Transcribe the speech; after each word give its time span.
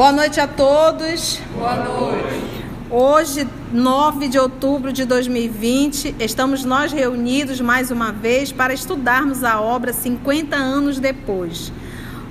Boa 0.00 0.12
noite 0.12 0.40
a 0.40 0.48
todos. 0.48 1.38
Boa 1.54 1.76
noite. 1.76 2.64
Hoje, 2.88 3.46
9 3.70 4.28
de 4.28 4.38
outubro 4.38 4.94
de 4.94 5.04
2020, 5.04 6.16
estamos 6.18 6.64
nós 6.64 6.90
reunidos 6.90 7.60
mais 7.60 7.90
uma 7.90 8.10
vez 8.10 8.50
para 8.50 8.72
estudarmos 8.72 9.44
a 9.44 9.60
obra 9.60 9.92
50 9.92 10.56
anos 10.56 10.98
depois. 10.98 11.70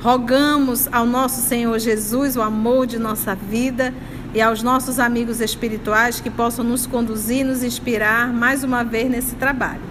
Rogamos 0.01 0.89
ao 0.91 1.05
nosso 1.05 1.43
Senhor 1.43 1.77
Jesus 1.77 2.35
o 2.35 2.41
amor 2.41 2.87
de 2.87 2.97
nossa 2.97 3.35
vida 3.35 3.93
e 4.33 4.41
aos 4.41 4.63
nossos 4.63 4.97
amigos 4.97 5.39
espirituais 5.39 6.19
que 6.19 6.31
possam 6.31 6.65
nos 6.65 6.87
conduzir, 6.87 7.45
nos 7.45 7.61
inspirar 7.61 8.33
mais 8.33 8.63
uma 8.63 8.83
vez 8.83 9.11
nesse 9.11 9.35
trabalho. 9.35 9.83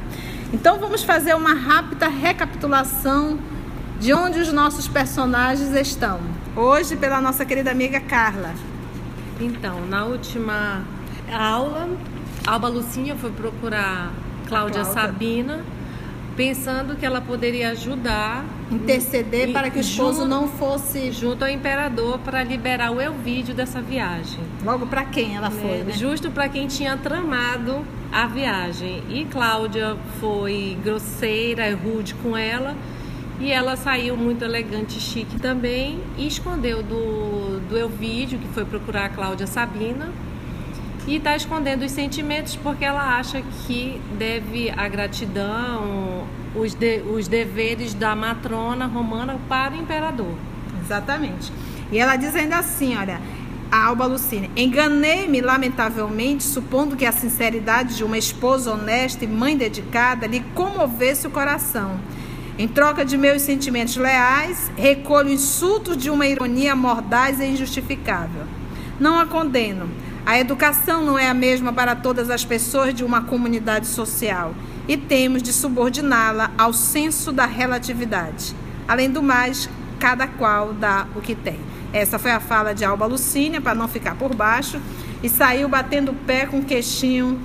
Então 0.52 0.80
vamos 0.80 1.04
fazer 1.04 1.36
uma 1.36 1.54
rápida 1.54 2.08
recapitulação 2.08 3.38
de 4.00 4.12
onde 4.12 4.40
os 4.40 4.52
nossos 4.52 4.88
personagens 4.88 5.72
estão. 5.76 6.37
Hoje 6.58 6.96
pela 6.96 7.20
nossa 7.20 7.44
querida 7.44 7.70
amiga 7.70 8.00
Carla. 8.00 8.52
Então, 9.40 9.86
na 9.86 10.04
última 10.06 10.82
aula, 11.32 11.88
Alba 12.44 12.66
Lucinha 12.66 13.14
foi 13.14 13.30
procurar 13.30 14.12
Cláudia, 14.48 14.82
Cláudia. 14.82 14.84
Sabina 14.84 15.64
pensando 16.36 16.96
que 16.96 17.06
ela 17.06 17.20
poderia 17.20 17.70
ajudar 17.70 18.44
interceder 18.72 19.52
para 19.52 19.70
que 19.70 19.78
o 19.78 19.80
esposo 19.80 20.22
junto, 20.22 20.28
não 20.28 20.48
fosse 20.48 21.12
junto 21.12 21.44
ao 21.44 21.50
imperador 21.50 22.18
para 22.18 22.42
liberar 22.42 22.90
o 22.90 23.00
Elvídio 23.00 23.54
dessa 23.54 23.80
viagem. 23.80 24.40
Logo 24.64 24.84
para 24.84 25.04
quem 25.04 25.36
ela 25.36 25.52
foi, 25.52 25.80
é, 25.80 25.84
né? 25.84 25.92
Justo 25.92 26.28
para 26.28 26.48
quem 26.48 26.66
tinha 26.66 26.96
tramado 26.96 27.84
a 28.10 28.26
viagem. 28.26 29.04
E 29.08 29.24
Cláudia 29.26 29.96
foi 30.18 30.76
grosseira 30.82 31.68
e 31.68 31.74
rude 31.74 32.14
com 32.14 32.36
ela. 32.36 32.74
E 33.40 33.52
ela 33.52 33.76
saiu 33.76 34.16
muito 34.16 34.44
elegante 34.44 34.98
e 34.98 35.00
chique 35.00 35.38
também 35.38 36.00
e 36.16 36.26
escondeu 36.26 36.82
do, 36.82 37.60
do 37.68 37.78
Elvídio, 37.78 38.38
que 38.38 38.48
foi 38.48 38.64
procurar 38.64 39.04
a 39.04 39.08
Cláudia 39.08 39.46
Sabina, 39.46 40.10
e 41.06 41.16
está 41.16 41.36
escondendo 41.36 41.84
os 41.84 41.92
sentimentos 41.92 42.56
porque 42.56 42.84
ela 42.84 43.16
acha 43.16 43.40
que 43.66 44.00
deve 44.18 44.70
a 44.70 44.88
gratidão, 44.88 46.26
os, 46.54 46.74
de, 46.74 47.00
os 47.00 47.28
deveres 47.28 47.94
da 47.94 48.14
matrona 48.16 48.86
romana 48.86 49.38
para 49.48 49.72
o 49.74 49.76
imperador. 49.76 50.34
Exatamente. 50.82 51.52
E 51.92 51.98
ela 51.98 52.16
diz 52.16 52.34
ainda 52.34 52.58
assim, 52.58 52.96
olha, 52.96 53.20
a 53.70 53.86
Alba 53.86 54.06
Lucine, 54.06 54.50
enganei-me 54.56 55.40
lamentavelmente, 55.40 56.42
supondo 56.42 56.96
que 56.96 57.06
a 57.06 57.12
sinceridade 57.12 57.96
de 57.96 58.04
uma 58.04 58.18
esposa 58.18 58.72
honesta 58.72 59.24
e 59.24 59.28
mãe 59.28 59.56
dedicada 59.56 60.26
lhe 60.26 60.40
comovesse 60.54 61.26
o 61.26 61.30
coração. 61.30 61.98
Em 62.58 62.66
troca 62.66 63.04
de 63.04 63.16
meus 63.16 63.42
sentimentos 63.42 63.96
leais, 63.96 64.70
recolho 64.76 65.30
insultos 65.30 65.96
de 65.96 66.10
uma 66.10 66.26
ironia 66.26 66.74
mordaz 66.74 67.38
e 67.40 67.46
injustificável. 67.46 68.42
Não 68.98 69.18
a 69.18 69.26
condeno 69.26 69.88
a 70.28 70.38
educação 70.38 71.02
não 71.02 71.18
é 71.18 71.26
a 71.26 71.32
mesma 71.32 71.72
para 71.72 71.96
todas 71.96 72.28
as 72.28 72.44
pessoas 72.44 72.92
de 72.92 73.02
uma 73.02 73.22
comunidade 73.22 73.86
social 73.86 74.54
e 74.86 74.94
temos 74.94 75.42
de 75.42 75.54
subordiná-la 75.54 76.50
ao 76.58 76.70
senso 76.70 77.32
da 77.32 77.46
relatividade. 77.46 78.54
Além 78.86 79.10
do 79.10 79.22
mais, 79.22 79.70
cada 79.98 80.26
qual 80.26 80.74
dá 80.74 81.06
o 81.16 81.22
que 81.22 81.34
tem. 81.34 81.58
Essa 81.94 82.18
foi 82.18 82.30
a 82.30 82.40
fala 82.40 82.74
de 82.74 82.84
Alba 82.84 83.06
Lucínia, 83.06 83.58
para 83.62 83.74
não 83.74 83.88
ficar 83.88 84.16
por 84.16 84.34
baixo, 84.34 84.78
e 85.22 85.30
saiu 85.30 85.66
batendo 85.66 86.12
o 86.12 86.14
pé 86.14 86.44
com 86.44 86.58
o 86.58 86.64
queixinho 86.64 87.40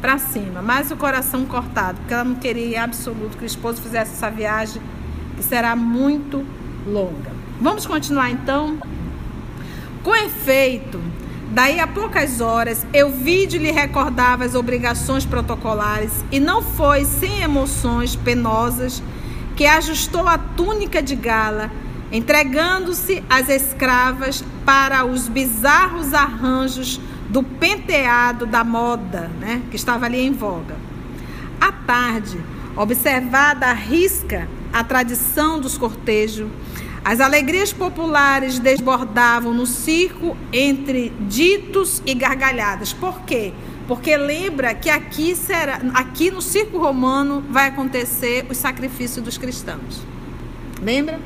para 0.00 0.18
cima, 0.18 0.62
mas 0.62 0.90
o 0.90 0.96
coração 0.96 1.44
cortado, 1.44 1.98
porque 1.98 2.14
ela 2.14 2.24
não 2.24 2.36
queria 2.36 2.76
em 2.76 2.80
absoluto 2.80 3.36
que 3.36 3.44
o 3.44 3.46
esposo 3.46 3.80
fizesse 3.82 4.12
essa 4.12 4.30
viagem, 4.30 4.80
que 5.36 5.42
será 5.42 5.74
muito 5.76 6.44
longa. 6.86 7.32
Vamos 7.60 7.86
continuar 7.86 8.30
então? 8.30 8.78
Com 10.02 10.14
efeito, 10.14 11.00
Daí 11.50 11.80
a 11.80 11.86
poucas 11.86 12.42
horas, 12.42 12.86
eu 12.92 13.10
de 13.10 13.56
lhe 13.58 13.70
recordava 13.70 14.44
as 14.44 14.54
obrigações 14.54 15.24
protocolares 15.24 16.12
e 16.30 16.38
não 16.38 16.60
foi 16.62 17.06
sem 17.06 17.40
emoções 17.40 18.14
penosas 18.14 19.02
que 19.56 19.66
ajustou 19.66 20.28
a 20.28 20.36
túnica 20.36 21.02
de 21.02 21.16
gala, 21.16 21.70
entregando-se 22.12 23.24
às 23.30 23.48
escravas 23.48 24.44
para 24.64 25.06
os 25.06 25.26
bizarros 25.26 26.12
arranjos 26.12 27.00
do 27.28 27.42
penteado 27.42 28.46
da 28.46 28.64
moda, 28.64 29.30
né, 29.40 29.62
que 29.70 29.76
estava 29.76 30.06
ali 30.06 30.20
em 30.20 30.32
voga. 30.32 30.76
À 31.60 31.72
tarde, 31.72 32.38
observada 32.76 33.66
a 33.66 33.72
risca 33.72 34.48
a 34.72 34.84
tradição 34.84 35.60
dos 35.60 35.76
cortejos, 35.78 36.48
as 37.04 37.20
alegrias 37.20 37.72
populares 37.72 38.58
desbordavam 38.58 39.54
no 39.54 39.66
circo 39.66 40.36
entre 40.52 41.10
ditos 41.20 42.02
e 42.04 42.14
gargalhadas. 42.14 42.92
Por 42.92 43.22
quê? 43.22 43.52
Porque 43.86 44.16
lembra 44.16 44.74
que 44.74 44.90
aqui 44.90 45.34
será, 45.34 45.80
aqui 45.94 46.30
no 46.30 46.42
circo 46.42 46.78
romano 46.78 47.42
vai 47.48 47.68
acontecer 47.68 48.46
o 48.50 48.54
sacrifício 48.54 49.22
dos 49.22 49.38
cristãos. 49.38 50.02
Lembra? 50.82 51.18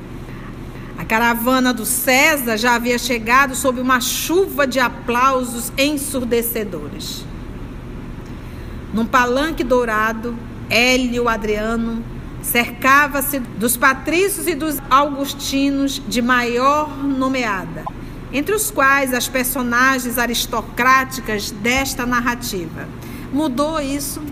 A 1.02 1.04
caravana 1.04 1.74
do 1.74 1.84
César 1.84 2.56
já 2.56 2.76
havia 2.76 2.96
chegado 2.96 3.56
sob 3.56 3.80
uma 3.80 4.00
chuva 4.00 4.68
de 4.68 4.78
aplausos 4.78 5.72
ensurdecedores. 5.76 7.24
Num 8.94 9.04
palanque 9.04 9.64
dourado, 9.64 10.38
Hélio 10.70 11.28
Adriano 11.28 12.04
cercava-se 12.40 13.40
dos 13.40 13.76
patrícios 13.76 14.46
e 14.46 14.54
dos 14.54 14.80
augustinos 14.88 16.00
de 16.06 16.22
maior 16.22 16.96
nomeada, 16.96 17.84
entre 18.32 18.54
os 18.54 18.70
quais 18.70 19.12
as 19.12 19.26
personagens 19.26 20.18
aristocráticas 20.18 21.50
desta 21.50 22.06
narrativa. 22.06 22.88
Mudou 23.32 23.80
isso? 23.80 24.22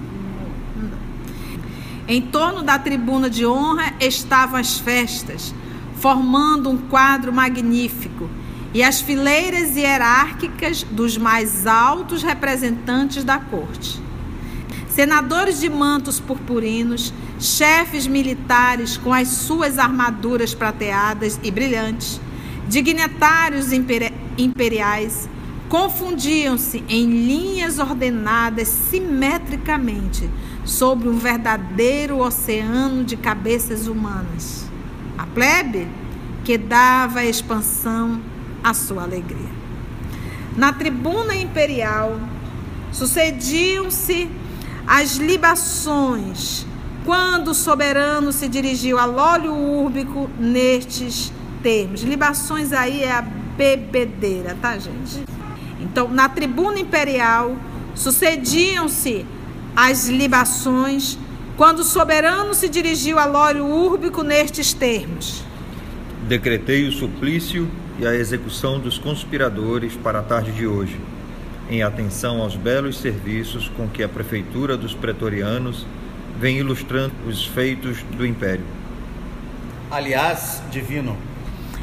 Em 2.07 2.23
torno 2.23 2.63
da 2.63 2.79
tribuna 2.79 3.29
de 3.29 3.45
honra 3.45 3.93
estavam 3.99 4.61
as 4.61 4.79
festas, 4.79 5.53
formando 6.01 6.71
um 6.71 6.79
quadro 6.79 7.33
magnífico, 7.33 8.29
e 8.73 8.83
as 8.83 9.01
fileiras 9.01 9.77
hierárquicas 9.77 10.83
dos 10.83 11.19
mais 11.19 11.67
altos 11.67 12.23
representantes 12.23 13.23
da 13.23 13.39
corte. 13.39 14.01
Senadores 14.89 15.61
de 15.61 15.69
mantos 15.69 16.19
purpurinos, 16.19 17.13
chefes 17.39 18.07
militares 18.07 18.97
com 18.97 19.13
as 19.13 19.29
suas 19.29 19.79
armaduras 19.79 20.55
prateadas 20.55 21.39
e 21.43 21.51
brilhantes, 21.51 22.21
dignatários 22.69 23.71
imperiais, 23.73 25.29
confundiam-se 25.69 26.83
em 26.89 27.07
linhas 27.27 27.79
ordenadas 27.79 28.69
simetricamente 28.69 30.31
sobre 30.65 31.09
um 31.09 31.19
verdadeiro 31.19 32.19
oceano 32.19 33.05
de 33.05 33.17
cabeças 33.17 33.87
humanas. 33.87 34.70
A 35.21 35.27
plebe 35.27 35.87
que 36.45 36.57
dava 36.57 37.23
expansão 37.23 38.23
à 38.65 38.73
sua 38.73 39.03
alegria. 39.03 39.51
Na 40.57 40.73
tribuna 40.73 41.35
imperial 41.35 42.19
sucediam-se 42.91 44.31
as 44.87 45.17
libações 45.17 46.67
quando 47.05 47.49
o 47.49 47.55
soberano 47.55 48.33
se 48.33 48.49
dirigiu 48.49 48.99
a 48.99 49.07
óleo 49.07 49.53
úrbico 49.53 50.31
nestes 50.39 51.31
termos. 51.63 52.01
Libações 52.01 52.73
aí 52.73 53.03
é 53.03 53.13
a 53.13 53.21
bebedeira, 53.21 54.57
tá, 54.59 54.79
gente? 54.79 55.23
Então, 55.81 56.09
na 56.09 56.31
tribuna 56.31 56.81
imperial 56.81 57.57
sucediam-se 57.95 59.27
as 59.77 60.09
libações 60.09 61.19
quando 61.61 61.81
o 61.81 61.85
soberano 61.85 62.55
se 62.55 62.71
dirigiu 62.71 63.19
a 63.19 63.31
óleo 63.31 63.67
úrbico 63.67 64.23
nestes 64.23 64.73
termos. 64.73 65.45
Decretei 66.27 66.89
o 66.89 66.91
suplício 66.91 67.71
e 67.99 68.07
a 68.07 68.15
execução 68.15 68.81
dos 68.81 68.97
conspiradores 68.97 69.95
para 69.95 70.21
a 70.21 70.23
tarde 70.23 70.53
de 70.53 70.67
hoje, 70.67 70.99
em 71.69 71.83
atenção 71.83 72.41
aos 72.41 72.57
belos 72.57 72.97
serviços 72.97 73.71
com 73.77 73.87
que 73.87 74.03
a 74.03 74.09
prefeitura 74.09 74.75
dos 74.75 74.95
pretorianos 74.95 75.85
vem 76.39 76.57
ilustrando 76.57 77.13
os 77.27 77.45
feitos 77.45 78.03
do 78.17 78.25
império. 78.25 78.65
Aliás, 79.91 80.63
divino. 80.71 81.15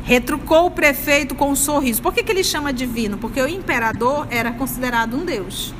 Retrucou 0.03 0.65
o 0.65 0.71
prefeito 0.71 1.35
com 1.35 1.51
um 1.51 1.55
sorriso. 1.55 2.01
Por 2.01 2.15
que, 2.15 2.23
que 2.23 2.31
ele 2.31 2.43
chama 2.43 2.73
divino? 2.73 3.19
Porque 3.19 3.39
o 3.39 3.47
imperador 3.47 4.25
era 4.31 4.51
considerado 4.51 5.15
um 5.15 5.23
deus. 5.23 5.71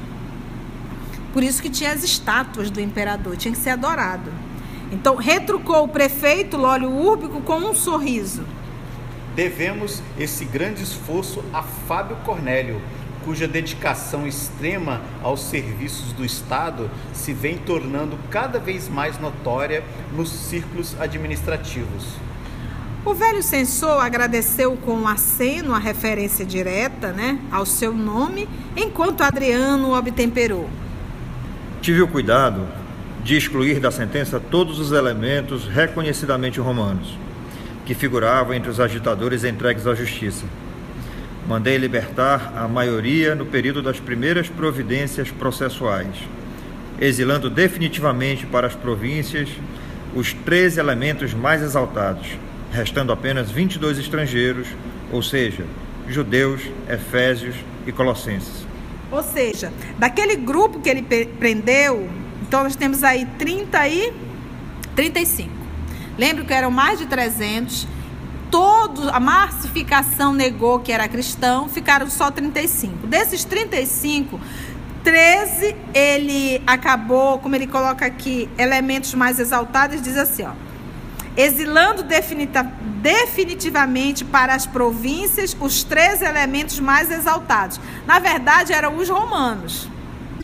Por 1.34 1.44
isso 1.44 1.62
que 1.62 1.70
tinha 1.70 1.92
as 1.92 2.04
estátuas 2.04 2.70
do 2.70 2.82
imperador, 2.82 3.38
tinha 3.38 3.54
que 3.54 3.60
ser 3.60 3.72
adorado. 3.72 4.32
Então, 4.92 5.16
retrucou 5.16 5.84
o 5.84 5.88
prefeito 5.88 6.58
Lólio 6.58 6.90
Úrbico 6.90 7.42
com 7.42 7.58
um 7.58 7.76
sorriso. 7.76 8.44
Devemos 9.36 10.02
esse 10.18 10.46
grande 10.46 10.82
esforço 10.82 11.44
a 11.54 11.62
Fábio 11.62 12.16
Cornélio, 12.26 12.82
cuja 13.24 13.48
dedicação 13.48 14.26
extrema 14.26 15.02
aos 15.22 15.42
serviços 15.42 16.14
do 16.14 16.24
Estado 16.24 16.90
se 17.14 17.34
vem 17.34 17.58
tornando 17.58 18.18
cada 18.32 18.58
vez 18.58 18.88
mais 18.88 19.20
notória 19.20 19.84
nos 20.16 20.30
círculos 20.30 20.96
administrativos. 21.00 22.06
O 23.06 23.14
velho 23.14 23.44
censor 23.44 24.02
agradeceu 24.02 24.76
com 24.78 24.94
um 24.94 25.08
aceno 25.08 25.74
a 25.76 25.78
referência 25.78 26.46
direta 26.46 27.12
né, 27.12 27.40
ao 27.52 27.66
seu 27.66 27.94
nome, 27.94 28.48
enquanto 28.76 29.22
Adriano 29.22 29.94
obtemperou. 29.94 30.70
Tive 31.88 32.02
o 32.02 32.08
cuidado 32.10 32.68
de 33.24 33.38
excluir 33.38 33.80
da 33.80 33.90
sentença 33.90 34.42
todos 34.42 34.78
os 34.78 34.92
elementos 34.92 35.70
reconhecidamente 35.70 36.60
romanos, 36.60 37.18
que 37.86 37.94
figuravam 37.96 38.54
entre 38.54 38.70
os 38.70 38.82
agitadores 38.82 39.46
entregues 39.46 39.88
à 39.88 39.96
justiça. 39.96 40.44
Mandei 41.48 41.78
libertar 41.78 42.52
a 42.58 42.68
maioria 42.68 43.36
no 43.36 43.46
período 43.46 43.82
das 43.82 44.02
primeiras 44.02 44.50
providências 44.50 45.32
processuais, 45.32 46.14
exilando 47.00 47.50
definitivamente 47.50 48.46
para 48.46 48.68
as 48.68 48.76
províncias 48.76 49.48
os 50.14 50.34
três 50.34 50.78
elementos 50.78 51.34
mais 51.34 51.62
exaltados, 51.62 52.28
restando 52.70 53.14
apenas 53.14 53.50
22 53.50 53.98
estrangeiros, 53.98 54.68
ou 55.10 55.24
seja, 55.24 55.64
judeus, 56.10 56.64
efésios 56.90 57.56
e 57.86 57.94
colossenses. 57.94 58.67
Ou 59.12 59.24
seja, 59.24 59.72
daquele 59.98 60.36
grupo 60.36 60.80
que 60.80 60.90
ele 60.90 61.02
prendeu, 61.02 62.10
então 62.42 62.64
nós 62.64 62.76
temos 62.76 63.04
aí 63.04 63.26
30 63.38 63.88
e 63.88 64.14
35. 64.96 65.50
Lembro 66.18 66.46
que 66.46 66.54
eram 66.54 66.72
mais 66.72 67.00
de 67.00 67.06
300. 67.06 67.88
Todos, 68.50 69.08
a 69.10 69.20
massificação 69.20 70.34
negou 70.34 70.80
que 70.80 70.92
era 70.92 71.08
cristão, 71.08 71.68
ficaram 71.68 72.10
só 72.10 72.32
35. 72.32 73.06
Desses 73.08 73.44
35, 73.44 74.40
13 75.04 75.76
ele 75.94 76.62
acabou, 76.66 77.40
como 77.40 77.56
ele 77.56 77.68
coloca 77.68 78.06
aqui, 78.06 78.50
elementos 78.58 79.14
mais 79.14 79.40
exaltados, 79.40 80.02
diz 80.02 80.18
assim, 80.18 80.44
ó 80.44 80.67
exilando 81.38 82.04
definitivamente 82.04 84.26
para 84.26 84.56
as 84.56 84.66
províncias 84.66 85.56
os 85.60 85.84
três 85.84 86.24
elementos 86.24 86.80
mais 86.80 87.12
exaltados. 87.12 87.80
Na 88.08 88.18
verdade, 88.18 88.74
eram 88.74 88.98
os 88.98 89.08
romanos. 89.08 89.88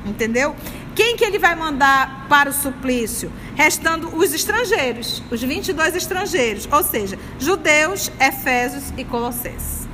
Entendeu? 0.05 0.55
Quem 0.95 1.17
que 1.17 1.25
ele 1.25 1.39
vai 1.39 1.55
mandar 1.55 2.27
para 2.29 2.51
o 2.51 2.53
suplício? 2.53 3.31
Restando 3.55 4.15
os 4.15 4.31
estrangeiros, 4.31 5.23
os 5.31 5.41
22 5.41 5.95
estrangeiros, 5.95 6.69
ou 6.71 6.83
seja, 6.83 7.17
judeus, 7.39 8.11
efésios 8.19 8.93
e 8.95 9.03
colossenses. 9.03 9.87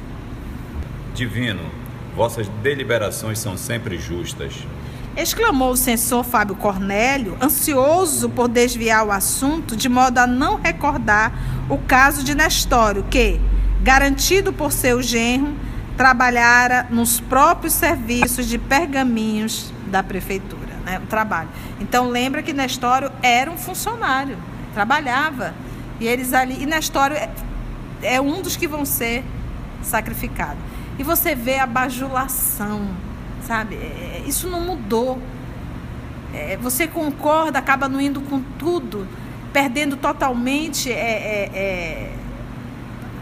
Divino, 1.14 1.62
vossas 2.16 2.50
deliberações 2.62 3.40
são 3.40 3.56
sempre 3.56 3.98
justas 3.98 4.54
exclamou 5.22 5.72
o 5.72 5.78
censor 5.78 6.24
Fábio 6.24 6.56
Cornélio, 6.56 7.38
ansioso 7.42 8.30
por 8.30 8.48
desviar 8.48 9.06
o 9.06 9.12
assunto, 9.12 9.76
de 9.76 9.90
modo 9.90 10.18
a 10.18 10.26
não 10.26 10.56
recordar 10.56 11.34
o 11.70 11.78
caso 11.78 12.24
de 12.24 12.34
Nestório, 12.34 13.04
que, 13.04 13.40
garantido 13.82 14.54
por 14.54 14.72
seu 14.72 15.02
genro, 15.02 15.54
trabalhara 15.98 16.88
nos 16.90 17.20
próprios 17.20 17.74
serviços 17.74 18.48
de 18.48 18.58
pergaminhos 18.58 19.74
da 19.88 20.02
prefeitura, 20.02 20.74
né, 20.86 21.02
o 21.04 21.08
trabalho. 21.08 21.50
Então 21.82 22.08
lembra 22.08 22.42
que 22.42 22.54
Nestório 22.54 23.12
era 23.22 23.52
um 23.52 23.58
funcionário, 23.58 24.38
trabalhava, 24.74 25.54
e 26.00 26.08
eles 26.08 26.32
ali, 26.32 26.64
e 26.64 26.66
Nestório 26.66 27.18
é, 27.18 27.30
é 28.02 28.22
um 28.22 28.42
dos 28.42 28.56
que 28.56 28.68
vão 28.68 28.86
ser 28.86 29.26
sacrificados. 29.84 30.64
E 30.98 31.04
você 31.04 31.36
vê 31.36 31.60
a 31.60 31.66
bajulação 31.66 33.09
sabe? 33.50 33.76
É, 33.78 34.22
isso 34.28 34.48
não 34.48 34.62
mudou. 34.62 35.20
É, 36.32 36.56
você 36.58 36.86
concorda, 36.86 37.58
acaba 37.58 37.90
não 37.90 38.00
indo 38.00 38.22
com 38.22 38.40
tudo, 38.60 39.08
perdendo 39.52 39.98
totalmente 39.98 40.92
é, 40.92 40.94
é, 40.94 41.50
é, 41.56 42.14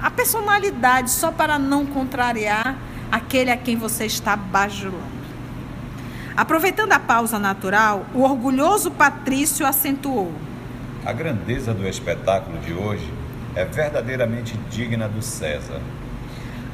a 0.02 0.12
personalidade 0.12 1.10
só 1.10 1.32
para 1.32 1.58
não 1.58 1.86
contrariar 1.86 2.76
aquele 3.10 3.50
a 3.50 3.56
quem 3.56 3.78
você 3.78 4.06
está 4.06 4.36
bajulando. 4.36 5.18
Aproveitando 6.36 6.92
a 6.92 7.00
pausa 7.00 7.40
natural, 7.40 8.06
o 8.14 8.24
orgulhoso 8.24 8.92
Patrício 8.92 9.66
acentuou: 9.66 10.34
A 11.06 11.14
grandeza 11.14 11.74
do 11.74 11.88
espetáculo 11.88 12.60
de 12.60 12.74
hoje 12.74 13.10
é 13.56 13.64
verdadeiramente 13.64 14.58
digna 14.70 15.08
do 15.08 15.22
César. 15.22 15.80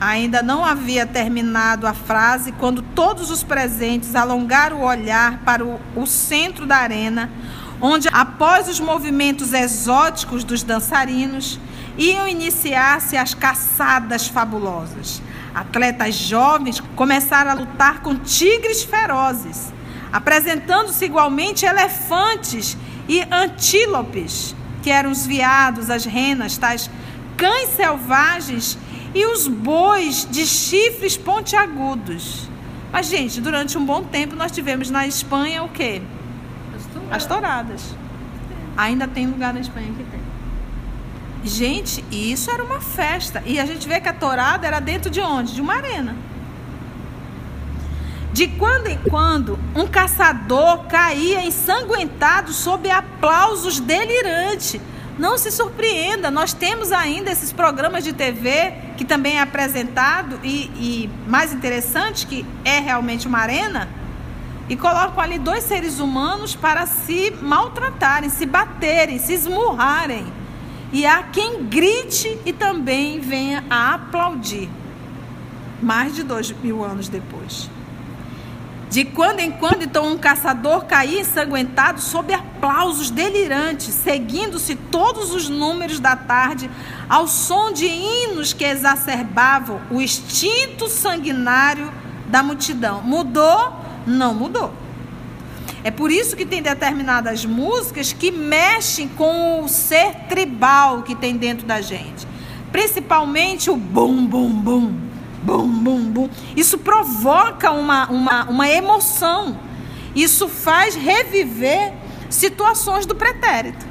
Ainda 0.03 0.43
não 0.43 0.65
havia 0.65 1.05
terminado 1.05 1.87
a 1.87 1.93
frase 1.93 2.51
quando 2.51 2.81
todos 2.81 3.31
os 3.31 3.41
presentes 3.41 4.15
alongaram 4.15 4.81
o 4.81 4.85
olhar 4.85 5.39
para 5.45 5.63
o, 5.63 5.79
o 5.95 6.05
centro 6.05 6.65
da 6.65 6.75
arena, 6.75 7.31
onde, 7.79 8.09
após 8.11 8.67
os 8.67 8.81
movimentos 8.81 9.53
exóticos 9.53 10.43
dos 10.43 10.61
dançarinos, 10.61 11.57
iam 11.97 12.27
iniciar-se 12.27 13.15
as 13.15 13.33
caçadas 13.33 14.27
fabulosas. 14.27 15.21
Atletas 15.55 16.15
jovens 16.15 16.83
começaram 16.97 17.51
a 17.51 17.53
lutar 17.53 18.01
com 18.01 18.13
tigres 18.13 18.83
ferozes, 18.83 19.71
apresentando-se 20.11 21.05
igualmente 21.05 21.65
elefantes 21.65 22.75
e 23.07 23.21
antílopes, 23.31 24.53
que 24.81 24.89
eram 24.89 25.11
os 25.11 25.25
veados, 25.25 25.89
as 25.89 26.03
renas, 26.03 26.57
tais 26.57 26.89
cães 27.37 27.69
selvagens 27.69 28.77
e 29.13 29.25
os 29.25 29.47
bois 29.47 30.27
de 30.29 30.45
chifres 30.45 31.15
pontiagudos. 31.15 32.47
Mas, 32.91 33.07
gente, 33.07 33.41
durante 33.41 33.77
um 33.77 33.85
bom 33.85 34.03
tempo 34.03 34.35
nós 34.35 34.51
tivemos 34.51 34.89
na 34.89 35.07
Espanha 35.07 35.63
o 35.63 35.69
quê? 35.69 36.01
As 37.11 37.25
touradas. 37.25 37.95
Ainda 38.75 39.07
tem 39.07 39.27
lugar 39.27 39.53
na 39.53 39.59
Espanha 39.59 39.91
que 39.95 40.03
tem. 40.03 40.19
Gente, 41.43 42.03
isso 42.11 42.49
era 42.49 42.63
uma 42.63 42.79
festa. 42.79 43.43
E 43.45 43.59
a 43.59 43.65
gente 43.65 43.87
vê 43.87 43.99
que 43.99 44.07
a 44.07 44.13
tourada 44.13 44.65
era 44.65 44.79
dentro 44.79 45.09
de 45.09 45.19
onde? 45.19 45.53
De 45.53 45.61
uma 45.61 45.75
arena. 45.75 46.15
De 48.31 48.47
quando 48.47 48.87
em 48.87 48.97
quando, 49.09 49.59
um 49.75 49.85
caçador 49.85 50.85
caía 50.85 51.45
ensanguentado 51.45 52.51
sob 52.51 52.89
aplausos 52.89 53.79
delirantes 53.79 54.81
não 55.17 55.37
se 55.37 55.51
surpreenda, 55.51 56.31
nós 56.31 56.53
temos 56.53 56.91
ainda 56.91 57.31
esses 57.31 57.51
programas 57.51 58.03
de 58.03 58.13
TV 58.13 58.73
que 58.97 59.05
também 59.05 59.37
é 59.37 59.41
apresentado 59.41 60.39
e, 60.43 60.71
e 60.75 61.09
mais 61.27 61.53
interessante 61.53 62.25
que 62.25 62.45
é 62.65 62.79
realmente 62.79 63.27
uma 63.27 63.39
arena 63.39 63.87
e 64.69 64.75
colocam 64.75 65.21
ali 65.21 65.37
dois 65.37 65.63
seres 65.65 65.99
humanos 65.99 66.55
para 66.55 66.85
se 66.85 67.31
maltratarem, 67.41 68.29
se 68.29 68.45
baterem, 68.45 69.19
se 69.19 69.33
esmurrarem. 69.33 70.25
E 70.91 71.05
há 71.05 71.23
quem 71.23 71.65
grite 71.65 72.39
e 72.45 72.53
também 72.53 73.19
venha 73.19 73.63
a 73.69 73.95
aplaudir. 73.95 74.69
Mais 75.81 76.15
de 76.15 76.23
dois 76.23 76.51
mil 76.51 76.83
anos 76.83 77.09
depois. 77.09 77.69
De 78.93 79.03
quando 79.03 79.39
em 79.39 79.49
quando, 79.49 79.81
então, 79.81 80.13
um 80.13 80.19
caçador 80.19 80.85
caía 80.85 81.21
ensanguentado 81.21 81.99
sob 81.99 82.31
aplausos 82.31 83.09
delirantes, 83.09 83.87
seguindo-se 83.87 84.75
todos 84.75 85.33
os 85.33 85.49
números 85.49 85.99
da 85.99 86.15
tarde 86.15 86.69
ao 87.09 87.27
som 87.27 87.71
de 87.71 87.87
hinos 87.87 88.53
que 88.53 88.63
exacerbavam 88.63 89.81
o 89.89 89.99
instinto 89.99 90.87
sanguinário 90.87 91.91
da 92.27 92.43
multidão. 92.43 93.01
Mudou? 93.01 93.73
Não 94.05 94.35
mudou. 94.35 94.71
É 95.83 95.89
por 95.89 96.11
isso 96.11 96.35
que 96.35 96.45
tem 96.45 96.61
determinadas 96.61 97.45
músicas 97.45 98.13
que 98.13 98.29
mexem 98.29 99.07
com 99.07 99.63
o 99.63 99.67
ser 99.67 100.27
tribal 100.29 101.01
que 101.01 101.15
tem 101.15 101.35
dentro 101.35 101.65
da 101.65 101.81
gente. 101.81 102.27
Principalmente 102.71 103.71
o 103.71 103.75
bum, 103.75 104.23
bum, 104.23 104.49
bum 104.51 105.12
bum, 105.43 105.67
bum, 105.67 106.11
bum. 106.11 106.29
Isso 106.55 106.77
provoca 106.77 107.71
uma, 107.71 108.09
uma, 108.09 108.43
uma 108.45 108.69
emoção. 108.69 109.57
Isso 110.15 110.47
faz 110.47 110.95
reviver 110.95 111.93
situações 112.29 113.05
do 113.05 113.15
pretérito. 113.15 113.85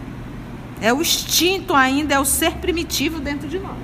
É 0.80 0.92
o 0.92 1.00
instinto 1.00 1.75
ainda, 1.75 2.14
é 2.14 2.18
o 2.18 2.25
ser 2.25 2.54
primitivo 2.54 3.21
dentro 3.21 3.49
de 3.49 3.59
nós. 3.59 3.76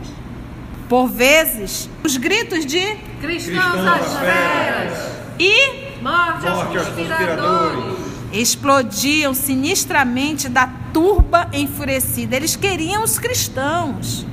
Por 0.88 1.06
vezes, 1.06 1.88
os 2.02 2.16
gritos 2.16 2.64
de 2.64 2.96
cristãos 3.20 3.86
às 3.86 4.18
feras 4.18 5.18
e 5.38 6.00
morte 6.02 6.46
aos 6.48 6.64
conspiradores 6.64 7.98
explodiam 8.32 9.32
sinistramente 9.34 10.48
da 10.48 10.66
turba 10.92 11.48
enfurecida. 11.52 12.36
Eles 12.36 12.56
queriam 12.56 13.04
os 13.04 13.18
cristãos. 13.18 14.26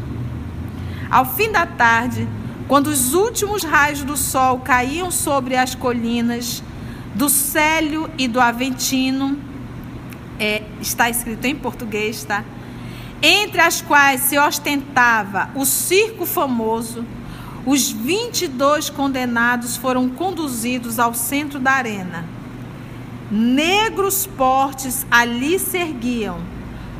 Ao 1.09 1.25
fim 1.35 1.51
da 1.51 1.65
tarde, 1.65 2.27
quando 2.67 2.87
os 2.87 3.13
últimos 3.13 3.63
raios 3.63 4.03
do 4.03 4.17
sol 4.17 4.59
caíam 4.59 5.11
sobre 5.11 5.55
as 5.55 5.75
colinas 5.75 6.63
do 7.13 7.29
Célio 7.29 8.09
e 8.17 8.27
do 8.27 8.39
Aventino, 8.39 9.37
é, 10.39 10.63
está 10.81 11.09
escrito 11.09 11.45
em 11.45 11.55
português, 11.55 12.23
tá? 12.23 12.43
Entre 13.21 13.61
as 13.61 13.81
quais 13.81 14.21
se 14.21 14.37
ostentava 14.37 15.49
o 15.55 15.65
circo 15.65 16.25
famoso, 16.25 17.05
os 17.65 17.89
22 17.89 18.89
condenados 18.89 19.77
foram 19.77 20.09
conduzidos 20.09 20.99
ao 20.99 21.13
centro 21.13 21.59
da 21.59 21.71
arena. 21.71 22.25
Negros 23.31 24.27
portes 24.27 25.05
ali 25.09 25.57
se 25.57 25.77
erguiam, 25.77 26.39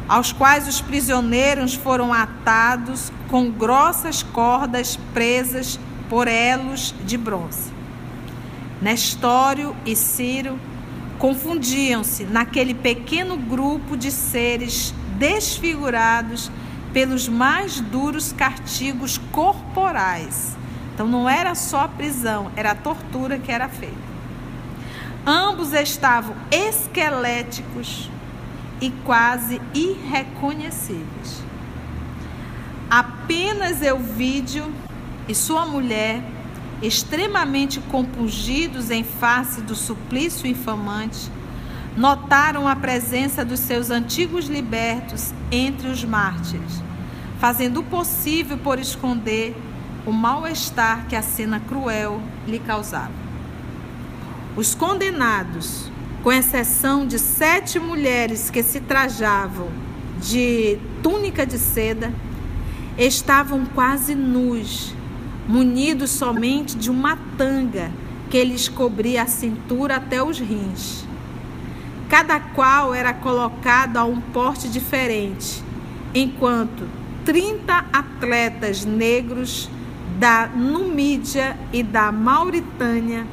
aos 0.08 0.32
quais 0.32 0.68
os 0.68 0.80
prisioneiros 0.80 1.74
foram 1.74 2.14
atados 2.14 3.12
com 3.36 3.52
grossas 3.52 4.24
cordas 4.24 4.98
presas 5.14 5.78
por 6.08 6.26
elos 6.26 6.96
de 7.04 7.18
bronze. 7.18 7.70
Nestório 8.82 9.76
e 9.86 9.94
Ciro 9.94 10.58
confundiam-se 11.20 12.24
naquele 12.24 12.74
pequeno 12.74 13.36
grupo 13.36 13.98
de 13.98 14.10
seres 14.10 14.94
desfigurados 15.18 16.50
pelos 16.94 17.28
mais 17.28 17.82
duros 17.82 18.32
castigos 18.32 19.18
corporais. 19.34 20.56
Então 20.94 21.06
não 21.06 21.28
era 21.28 21.56
só 21.56 21.82
a 21.82 21.88
prisão, 21.90 22.50
era 22.56 22.72
a 22.72 22.76
tortura 22.76 23.38
que 23.38 23.52
era 23.52 23.68
feita. 23.68 23.98
Ambos 25.28 25.74
estavam 25.74 26.38
esqueléticos 26.50 28.10
e 28.80 28.92
quase 29.04 29.60
irreconhecíveis. 29.74 31.45
Apenas 32.90 33.82
Euvídio 33.82 34.72
e 35.28 35.34
sua 35.34 35.66
mulher, 35.66 36.24
extremamente 36.82 37.80
compungidos 37.80 38.92
em 38.92 39.04
face 39.04 39.62
do 39.62 39.76
suplício 39.76 40.48
infamante, 40.48 41.32
notaram 41.98 42.68
a 42.68 42.76
presença 42.76 43.44
dos 43.44 43.60
seus 43.60 43.90
antigos 43.90 44.46
libertos 44.46 45.34
entre 45.52 45.88
os 45.88 46.04
mártires, 46.04 46.84
fazendo 47.40 47.80
o 47.80 47.84
possível 47.84 48.58
por 48.58 48.78
esconder 48.78 49.56
o 50.06 50.12
mal-estar 50.12 51.08
que 51.08 51.16
a 51.16 51.24
cena 51.24 51.60
cruel 51.60 52.22
lhe 52.46 52.60
causava. 52.60 53.26
Os 54.56 54.76
condenados, 54.76 55.90
com 56.22 56.32
exceção 56.32 57.08
de 57.08 57.18
sete 57.18 57.80
mulheres 57.80 58.50
que 58.50 58.62
se 58.62 58.80
trajavam 58.80 59.70
de 60.22 60.78
túnica 61.02 61.46
de 61.46 61.58
seda, 61.58 62.14
estavam 62.98 63.66
quase 63.66 64.16
nus, 64.16 64.94
munidos 65.48 66.12
somente 66.12 66.76
de 66.78 66.90
uma 66.90 67.18
tanga 67.38 67.92
que 68.30 68.44
lhes 68.44 68.68
cobria 68.68 69.24
a 69.24 69.28
cintura 69.28 69.98
até 69.98 70.24
os 70.24 70.40
rins. 70.40 71.06
Cada 72.10 72.40
qual 72.40 72.94
era 72.94 73.14
colocado 73.14 73.98
a 73.98 74.06
um 74.06 74.22
porte 74.22 74.70
diferente, 74.70 75.64
enquanto 76.14 76.88
30 77.26 77.86
atletas 77.92 78.86
negros 78.86 79.70
da 80.20 80.48
Numídia 80.48 81.58
e 81.74 81.84
da 81.84 82.12
Mauritânia 82.12 83.26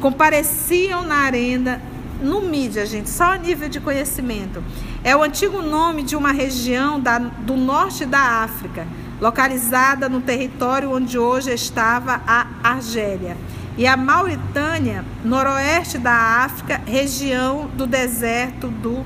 compareciam 0.00 1.04
na 1.04 1.18
arena 1.18 1.80
Numídia, 2.20 2.86
gente, 2.86 3.10
só 3.10 3.32
a 3.32 3.38
nível 3.38 3.68
de 3.68 3.80
conhecimento. 3.80 4.62
É 5.04 5.16
o 5.16 5.22
antigo 5.22 5.60
nome 5.60 6.04
de 6.04 6.14
uma 6.14 6.30
região 6.30 7.00
da, 7.00 7.18
do 7.18 7.56
norte 7.56 8.06
da 8.06 8.20
África, 8.44 8.86
localizada 9.20 10.08
no 10.08 10.20
território 10.20 10.92
onde 10.94 11.18
hoje 11.18 11.52
estava 11.52 12.20
a 12.24 12.46
Argélia. 12.62 13.36
E 13.76 13.84
a 13.84 13.96
Mauritânia, 13.96 15.04
noroeste 15.24 15.98
da 15.98 16.44
África, 16.44 16.80
região 16.86 17.68
do 17.74 17.84
deserto 17.84 18.68
do 18.68 19.04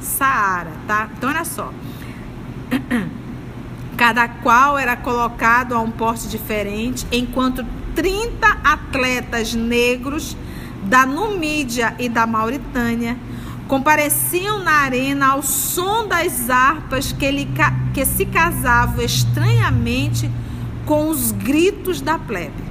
Saara, 0.00 0.72
tá? 0.86 1.08
Então, 1.16 1.30
olha 1.30 1.44
só. 1.46 1.72
Cada 3.96 4.28
qual 4.28 4.76
era 4.78 4.96
colocado 4.96 5.74
a 5.74 5.80
um 5.80 5.90
porte 5.90 6.28
diferente, 6.28 7.06
enquanto 7.10 7.64
30 7.94 8.46
atletas 8.62 9.54
negros 9.54 10.36
da 10.82 11.06
Numídia 11.06 11.94
e 11.98 12.08
da 12.08 12.26
Mauritânia 12.26 13.16
compareciam 13.68 14.58
na 14.58 14.72
arena 14.72 15.28
ao 15.28 15.42
som 15.42 16.08
das 16.08 16.50
harpas 16.50 17.12
que, 17.12 17.24
ele, 17.24 17.48
que 17.94 18.04
se 18.04 18.26
casavam 18.26 19.04
estranhamente 19.04 20.28
com 20.84 21.08
os 21.08 21.30
gritos 21.30 22.00
da 22.00 22.18
plebe. 22.18 22.66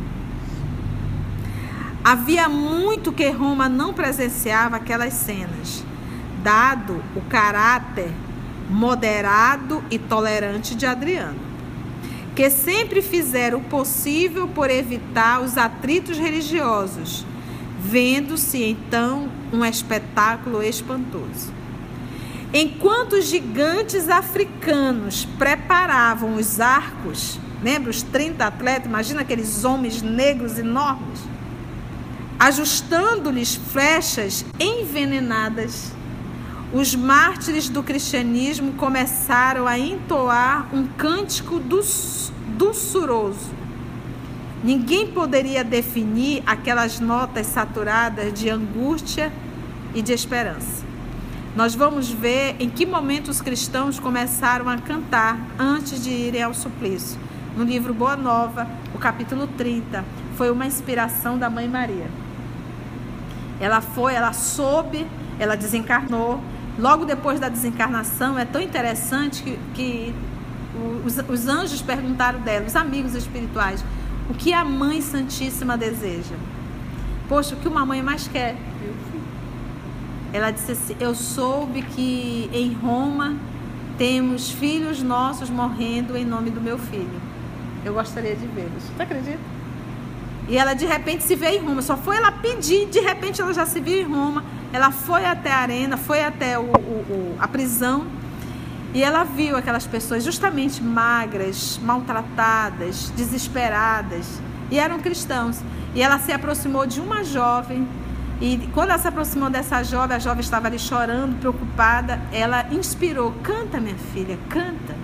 Havia 2.04 2.50
muito 2.50 3.12
que 3.12 3.30
Roma 3.30 3.70
não 3.70 3.94
presenciava 3.94 4.78
aquelas 4.78 5.14
cenas, 5.14 5.86
dado 6.44 7.02
o 7.16 7.22
caráter 7.22 8.12
moderado 8.70 9.84
e 9.90 9.98
tolerante 9.98 10.76
de 10.76 10.86
Adriano 10.86 11.48
que 12.38 12.52
sempre 12.52 13.02
fizeram 13.02 13.58
o 13.58 13.64
possível 13.64 14.48
por 14.48 14.70
evitar 14.70 15.42
os 15.42 15.58
atritos 15.58 16.20
religiosos, 16.20 17.26
vendo-se 17.90 18.64
então 18.64 19.30
um 19.52 19.64
espetáculo 19.64 20.62
espantoso. 20.62 21.54
Enquanto 22.54 23.14
os 23.14 23.26
gigantes 23.26 24.10
africanos 24.10 25.26
preparavam 25.38 26.36
os 26.36 26.60
arcos, 26.60 27.40
lembra 27.62 27.90
os 27.90 28.02
30 28.02 28.46
atletas, 28.46 28.86
imagina 28.86 29.22
aqueles 29.22 29.64
homens 29.64 30.02
negros 30.02 30.58
enormes, 30.58 31.20
ajustando-lhes 32.40 33.56
flechas 33.56 34.46
envenenadas 34.60 35.92
os 36.74 36.94
mártires 36.94 37.70
do 37.70 37.82
cristianismo 37.82 38.74
começaram 38.74 39.66
a 39.66 39.80
entoar 39.80 40.68
um 40.76 40.86
cântico 40.86 41.62
doçuroso. 42.58 43.57
Ninguém 44.64 45.08
poderia 45.08 45.64
definir 45.64 46.44
aquelas 46.46 47.00
notas 47.00 47.48
saturadas 47.48 48.34
de 48.34 48.50
angústia 48.50 49.32
e 49.94 50.02
de 50.02 50.14
esperança. 50.14 50.86
Nós 51.56 51.76
vamos 51.76 52.10
ver 52.10 52.56
em 52.60 52.70
que 52.70 52.86
momento 52.86 53.30
os 53.30 53.42
cristãos 53.42 54.00
começaram 54.00 54.68
a 54.70 54.78
cantar 54.78 55.40
antes 55.58 56.04
de 56.04 56.10
irem 56.10 56.44
ao 56.44 56.54
suplício. 56.54 57.20
No 57.56 57.64
livro 57.64 57.94
Boa 57.94 58.16
Nova, 58.16 58.68
o 58.94 58.98
capítulo 58.98 59.48
30, 59.58 60.04
foi 60.36 60.52
uma 60.52 60.66
inspiração 60.66 61.38
da 61.38 61.50
Mãe 61.50 61.68
Maria. 61.68 62.08
Ela 63.60 63.82
foi, 63.82 64.14
ela 64.14 64.34
soube, 64.34 65.08
ela 65.40 65.56
desencarnou, 65.56 66.40
Logo 66.78 67.06
depois 67.06 67.40
da 67.40 67.50
desencarnação, 67.50 68.38
é 68.38 68.46
tão 68.46 68.62
interessante 68.62 69.42
que, 69.42 69.60
que 69.74 70.16
os, 71.04 71.18
os 71.28 71.48
anjos 71.48 71.82
perguntaram 71.82 72.40
dela, 72.40 72.68
os 72.68 72.76
amigos 72.76 73.16
espirituais, 73.16 73.84
o 74.30 74.34
que 74.34 74.54
a 74.54 74.64
Mãe 74.64 75.02
Santíssima 75.02 75.78
deseja. 75.78 76.36
Poxa, 77.30 77.56
o 77.56 77.58
que 77.58 77.68
uma 77.68 77.86
mãe 77.86 78.02
mais 78.02 78.28
quer? 78.28 78.56
Ela 80.32 80.52
disse 80.52 80.72
assim: 80.72 80.96
Eu 81.00 81.16
soube 81.16 81.82
que 81.82 82.50
em 82.54 82.74
Roma 82.74 83.36
temos 83.98 84.50
filhos 84.50 85.02
nossos 85.02 85.50
morrendo 85.50 86.16
em 86.16 86.26
nome 86.26 86.50
do 86.50 86.62
meu 86.62 86.78
filho. 86.78 87.22
Eu 87.84 87.94
gostaria 87.94 88.36
de 88.36 88.46
vê-los. 88.48 88.84
Você 88.84 89.02
acredita? 89.02 89.40
E 90.50 90.58
ela 90.58 90.74
de 90.74 90.86
repente 90.86 91.24
se 91.24 91.36
vê 91.36 91.58
em 91.58 91.60
Roma. 91.60 91.82
Só 91.82 91.98
foi 91.98 92.18
ela 92.18 92.32
pedir, 92.32 92.88
de 92.88 93.00
repente 93.00 93.42
ela 93.42 93.54
já 93.54 93.66
se 93.66 93.80
viu 93.80 94.00
em 94.00 94.06
Roma. 94.06 94.44
Ela 94.72 94.92
foi 94.92 95.26
até 95.26 95.52
a 95.52 95.60
arena, 95.60 95.98
foi 95.98 96.22
até 96.22 96.58
o, 96.58 96.64
o, 96.64 96.66
o, 96.66 97.36
a 97.40 97.48
prisão 97.48 98.06
e 98.94 99.04
ela 99.04 99.24
viu 99.24 99.58
aquelas 99.58 99.86
pessoas 99.86 100.24
justamente 100.24 100.82
magras, 100.82 101.80
maltratadas, 101.84 103.12
desesperadas 103.16 104.42
e 104.72 104.80
eram 104.80 105.00
cristãos. 105.00 105.60
E 105.94 106.02
ela 106.02 106.20
se 106.20 106.32
aproximou 106.32 106.86
de 106.86 107.00
uma 107.00 107.24
jovem 107.24 107.88
e 108.40 108.70
quando 108.72 108.92
ela 108.92 109.00
se 109.00 109.08
aproximou 109.08 109.50
dessa 109.50 109.84
jovem, 109.84 110.16
a 110.16 110.20
jovem 110.20 110.42
estava 110.42 110.68
ali 110.68 110.78
chorando, 110.78 111.40
preocupada. 111.40 112.22
Ela 112.32 112.68
inspirou: 112.72 113.34
Canta, 113.44 113.80
minha 113.80 113.96
filha, 114.14 114.38
canta. 114.50 114.96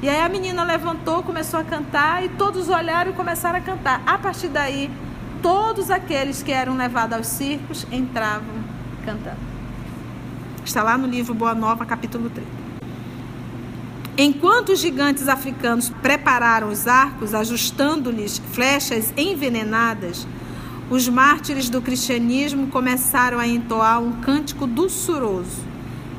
E 0.00 0.08
aí 0.08 0.20
a 0.20 0.28
menina 0.28 0.64
levantou, 0.64 1.22
começou 1.22 1.60
a 1.60 1.64
cantar 1.64 2.24
e 2.24 2.28
todos 2.30 2.68
olharam 2.68 3.10
e 3.10 3.14
começaram 3.14 3.58
a 3.58 3.62
cantar. 3.62 4.02
A 4.06 4.18
partir 4.18 4.48
daí, 4.48 4.90
todos 5.40 5.90
aqueles 5.90 6.42
que 6.42 6.52
eram 6.52 6.76
levados 6.76 7.16
aos 7.16 7.26
circos 7.26 7.86
entravam 7.90 8.62
cantando. 9.04 9.52
Está 10.64 10.82
lá 10.82 10.96
no 10.96 11.06
livro 11.06 11.34
Boa 11.34 11.54
Nova, 11.54 11.84
capítulo 11.84 12.30
30. 12.30 12.61
Enquanto 14.24 14.68
os 14.68 14.78
gigantes 14.78 15.26
africanos 15.26 15.90
prepararam 16.00 16.68
os 16.68 16.86
arcos, 16.86 17.34
ajustando-lhes 17.34 18.40
flechas 18.52 19.12
envenenadas, 19.16 20.28
os 20.88 21.08
mártires 21.08 21.68
do 21.68 21.82
cristianismo 21.82 22.68
começaram 22.68 23.40
a 23.40 23.48
entoar 23.48 24.00
um 24.00 24.20
cântico 24.20 24.64
doçuroso. 24.64 25.64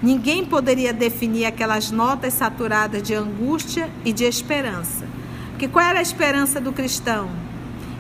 Ninguém 0.02 0.44
poderia 0.44 0.92
definir 0.92 1.46
aquelas 1.46 1.92
notas 1.92 2.34
saturadas 2.34 3.02
de 3.02 3.14
angústia 3.14 3.90
e 4.04 4.12
de 4.12 4.26
esperança. 4.26 5.08
Porque 5.52 5.70
qual 5.70 5.86
era 5.86 6.00
a 6.00 6.02
esperança 6.02 6.60
do 6.60 6.74
cristão? 6.74 7.30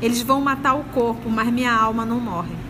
Eles 0.01 0.21
vão 0.21 0.41
matar 0.41 0.73
o 0.73 0.83
corpo, 0.83 1.29
mas 1.29 1.47
minha 1.47 1.73
alma 1.73 2.05
não 2.05 2.19
morre 2.19 2.63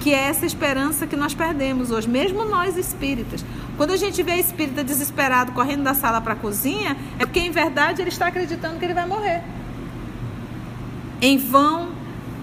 que 0.00 0.14
é 0.14 0.18
essa 0.18 0.46
esperança 0.46 1.06
que 1.06 1.14
nós 1.14 1.34
perdemos 1.34 1.90
hoje, 1.90 2.08
mesmo 2.08 2.44
nós 2.46 2.76
espíritas. 2.76 3.44
Quando 3.80 3.92
a 3.92 3.96
gente 3.96 4.22
vê 4.22 4.34
espírita 4.34 4.84
desesperado 4.84 5.52
correndo 5.52 5.84
da 5.84 5.94
sala 5.94 6.20
para 6.20 6.34
a 6.34 6.36
cozinha, 6.36 6.94
é 7.18 7.24
porque 7.24 7.40
em 7.40 7.50
verdade 7.50 8.02
ele 8.02 8.10
está 8.10 8.26
acreditando 8.26 8.78
que 8.78 8.84
ele 8.84 8.92
vai 8.92 9.06
morrer. 9.06 9.42
Em 11.18 11.38
vão 11.38 11.88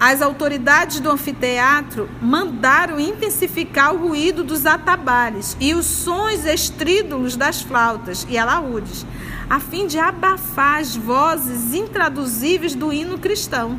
as 0.00 0.20
autoridades 0.20 0.98
do 0.98 1.08
anfiteatro 1.08 2.10
mandaram 2.20 2.98
intensificar 2.98 3.94
o 3.94 4.08
ruído 4.08 4.42
dos 4.42 4.66
atabares 4.66 5.56
e 5.60 5.76
os 5.76 5.86
sons 5.86 6.44
estrídulos 6.44 7.36
das 7.36 7.62
flautas 7.62 8.26
e 8.28 8.36
alaúdes, 8.36 9.06
a 9.48 9.60
fim 9.60 9.86
de 9.86 9.96
abafar 9.96 10.80
as 10.80 10.96
vozes 10.96 11.72
intraduzíveis 11.72 12.74
do 12.74 12.92
hino 12.92 13.16
cristão. 13.16 13.78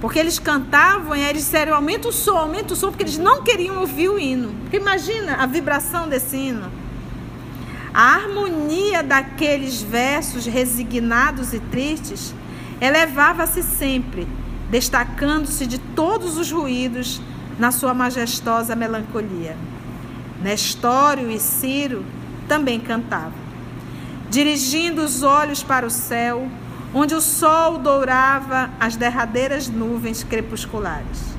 Porque 0.00 0.18
eles 0.18 0.38
cantavam 0.38 1.14
e 1.14 1.20
eles 1.20 1.44
disseram: 1.44 1.74
aumenta 1.74 2.08
o 2.08 2.12
som, 2.12 2.36
aumenta 2.36 2.72
o 2.72 2.76
som, 2.76 2.88
porque 2.88 3.04
eles 3.04 3.18
não 3.18 3.42
queriam 3.42 3.80
ouvir 3.80 4.08
o 4.08 4.18
hino. 4.18 4.52
Porque 4.62 4.78
imagina 4.78 5.36
a 5.36 5.46
vibração 5.46 6.08
desse 6.08 6.36
hino. 6.36 6.70
A 7.92 8.14
harmonia 8.14 9.02
daqueles 9.02 9.82
versos 9.82 10.46
resignados 10.46 11.52
e 11.52 11.58
tristes 11.58 12.32
elevava-se 12.80 13.62
sempre, 13.62 14.26
destacando-se 14.70 15.66
de 15.66 15.78
todos 15.78 16.38
os 16.38 16.50
ruídos 16.50 17.20
na 17.58 17.70
sua 17.72 17.92
majestosa 17.92 18.76
melancolia. 18.76 19.56
Nestório 20.40 21.30
e 21.30 21.38
Ciro 21.38 22.04
também 22.48 22.80
cantavam, 22.80 23.38
dirigindo 24.30 25.02
os 25.02 25.22
olhos 25.22 25.62
para 25.62 25.84
o 25.84 25.90
céu, 25.90 26.48
onde 26.92 27.14
o 27.14 27.20
sol 27.20 27.78
dourava 27.78 28.70
as 28.80 28.96
derradeiras 28.96 29.68
nuvens 29.68 30.24
crepusculares. 30.24 31.30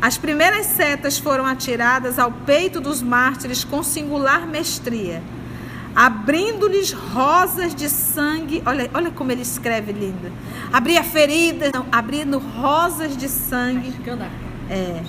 As 0.00 0.18
primeiras 0.18 0.66
setas 0.66 1.18
foram 1.18 1.46
atiradas 1.46 2.18
ao 2.18 2.30
peito 2.30 2.80
dos 2.80 3.02
mártires 3.02 3.64
com 3.64 3.82
singular 3.82 4.46
mestria, 4.46 5.22
abrindo-lhes 5.94 6.92
rosas 6.92 7.74
de 7.74 7.88
sangue. 7.88 8.62
Olha, 8.66 8.90
olha 8.92 9.10
como 9.10 9.32
ele 9.32 9.42
escreve 9.42 9.92
lindo. 9.92 10.30
Abria 10.72 11.02
feridas, 11.02 11.72
não, 11.72 11.86
abrindo 11.90 12.38
rosas 12.38 13.16
de 13.16 13.28
sangue. 13.28 13.94
É. 14.68 15.02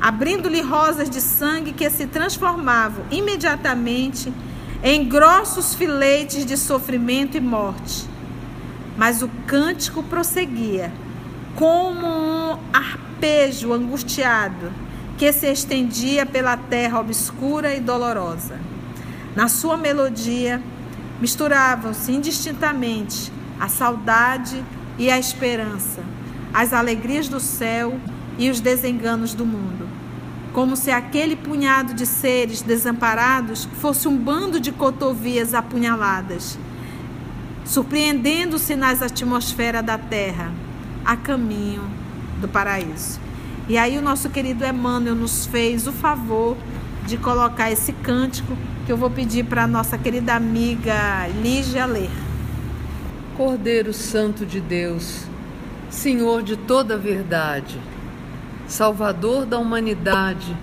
Abrindo-lhe 0.00 0.60
rosas 0.60 1.10
de 1.10 1.20
sangue 1.20 1.72
que 1.72 1.88
se 1.90 2.06
transformavam 2.06 3.04
imediatamente 3.10 4.32
em 4.82 5.08
grossos 5.08 5.74
filetes 5.74 6.44
de 6.44 6.56
sofrimento 6.56 7.36
e 7.36 7.40
morte. 7.40 8.11
Mas 8.96 9.22
o 9.22 9.28
cântico 9.46 10.02
prosseguia, 10.02 10.92
como 11.56 12.06
um 12.06 12.58
arpejo 12.72 13.72
angustiado 13.72 14.72
que 15.16 15.32
se 15.32 15.46
estendia 15.46 16.26
pela 16.26 16.56
terra 16.56 16.98
obscura 17.00 17.74
e 17.74 17.80
dolorosa. 17.80 18.58
Na 19.36 19.48
sua 19.48 19.76
melodia 19.76 20.60
misturavam-se 21.20 22.12
indistintamente 22.12 23.32
a 23.60 23.68
saudade 23.68 24.62
e 24.98 25.10
a 25.10 25.18
esperança, 25.18 26.02
as 26.52 26.72
alegrias 26.72 27.28
do 27.28 27.38
céu 27.38 27.98
e 28.38 28.50
os 28.50 28.60
desenganos 28.60 29.32
do 29.32 29.46
mundo. 29.46 29.88
Como 30.52 30.76
se 30.76 30.90
aquele 30.90 31.36
punhado 31.36 31.94
de 31.94 32.04
seres 32.04 32.60
desamparados 32.60 33.68
fosse 33.80 34.08
um 34.08 34.16
bando 34.16 34.60
de 34.60 34.72
cotovias 34.72 35.54
apunhaladas 35.54 36.58
surpreendendo-se 37.64 38.74
nas 38.76 39.02
atmosferas 39.02 39.84
da 39.84 39.96
terra, 39.98 40.52
a 41.04 41.16
caminho 41.16 41.82
do 42.40 42.48
paraíso. 42.48 43.20
E 43.68 43.78
aí 43.78 43.96
o 43.96 44.02
nosso 44.02 44.28
querido 44.28 44.64
Emmanuel 44.64 45.14
nos 45.14 45.46
fez 45.46 45.86
o 45.86 45.92
favor 45.92 46.56
de 47.06 47.16
colocar 47.16 47.70
esse 47.70 47.92
cântico 47.92 48.56
que 48.84 48.92
eu 48.92 48.96
vou 48.96 49.10
pedir 49.10 49.44
para 49.44 49.64
a 49.64 49.66
nossa 49.66 49.96
querida 49.96 50.34
amiga 50.34 51.28
Lígia 51.40 51.86
ler. 51.86 52.10
Cordeiro 53.36 53.92
Santo 53.92 54.44
de 54.44 54.60
Deus, 54.60 55.24
Senhor 55.88 56.42
de 56.42 56.56
toda 56.56 56.94
a 56.94 56.98
verdade, 56.98 57.78
Salvador 58.66 59.46
da 59.46 59.58
humanidade, 59.58 60.56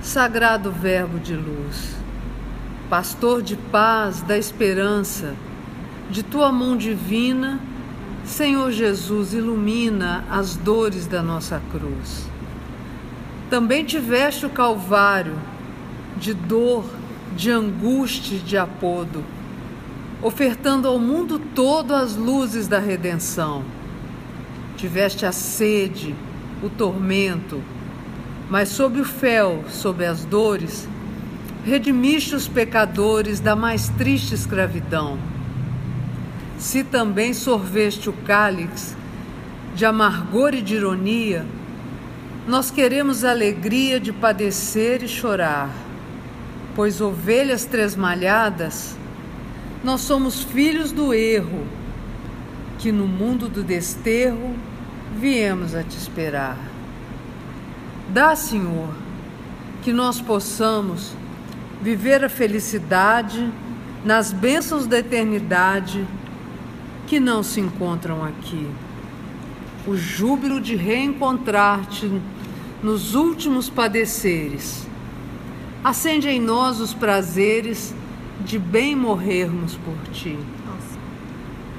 Sagrado 0.00 0.70
Verbo 0.70 1.18
de 1.18 1.34
luz, 1.34 1.96
Pastor 2.88 3.42
de 3.42 3.56
paz, 3.56 4.20
da 4.20 4.36
esperança, 4.36 5.34
de 6.10 6.22
tua 6.22 6.52
mão 6.52 6.76
divina, 6.76 7.60
Senhor 8.24 8.70
Jesus, 8.70 9.32
ilumina 9.32 10.24
as 10.30 10.56
dores 10.56 11.06
da 11.06 11.22
nossa 11.22 11.60
cruz. 11.70 12.28
Também 13.50 13.84
tiveste 13.84 14.46
o 14.46 14.50
Calvário 14.50 15.38
de 16.16 16.32
dor, 16.32 16.84
de 17.36 17.50
angústia 17.50 18.36
e 18.36 18.40
de 18.40 18.56
apodo, 18.56 19.24
ofertando 20.22 20.88
ao 20.88 20.98
mundo 20.98 21.38
todo 21.38 21.94
as 21.94 22.16
luzes 22.16 22.68
da 22.68 22.78
redenção. 22.78 23.64
Tiveste 24.76 25.26
a 25.26 25.32
sede, 25.32 26.14
o 26.62 26.68
tormento, 26.68 27.62
mas 28.48 28.68
sob 28.68 29.00
o 29.00 29.04
fel, 29.04 29.64
sob 29.68 30.04
as 30.04 30.24
dores, 30.24 30.88
redimiste 31.64 32.34
os 32.34 32.46
pecadores 32.46 33.40
da 33.40 33.56
mais 33.56 33.88
triste 33.90 34.34
escravidão 34.34 35.18
se 36.64 36.82
também 36.82 37.34
sorveste 37.34 38.08
o 38.08 38.12
cálice 38.14 38.96
de 39.74 39.84
amargor 39.84 40.54
e 40.54 40.62
de 40.62 40.76
ironia, 40.76 41.44
nós 42.48 42.70
queremos 42.70 43.22
a 43.22 43.32
alegria 43.32 44.00
de 44.00 44.14
padecer 44.14 45.02
e 45.02 45.06
chorar, 45.06 45.68
pois 46.74 47.02
ovelhas 47.02 47.66
tresmalhadas, 47.66 48.96
nós 49.84 50.00
somos 50.00 50.42
filhos 50.42 50.90
do 50.90 51.12
erro, 51.12 51.66
que 52.78 52.90
no 52.90 53.06
mundo 53.06 53.46
do 53.46 53.62
desterro 53.62 54.56
viemos 55.20 55.74
a 55.74 55.82
te 55.82 55.98
esperar. 55.98 56.56
Dá, 58.08 58.34
Senhor, 58.34 58.88
que 59.82 59.92
nós 59.92 60.18
possamos 60.18 61.14
viver 61.82 62.24
a 62.24 62.28
felicidade 62.30 63.52
nas 64.02 64.32
bênçãos 64.32 64.86
da 64.86 65.00
eternidade 65.00 66.06
que 67.14 67.20
não 67.20 67.44
se 67.44 67.60
encontram 67.60 68.24
aqui. 68.24 68.68
O 69.86 69.96
júbilo 69.96 70.60
de 70.60 70.74
reencontrar-te 70.74 72.10
nos 72.82 73.14
últimos 73.14 73.70
padeceres. 73.70 74.84
Acende 75.84 76.28
em 76.28 76.40
nós 76.40 76.80
os 76.80 76.92
prazeres 76.92 77.94
de 78.44 78.58
bem 78.58 78.96
morrermos 78.96 79.76
por 79.76 79.94
ti. 80.12 80.36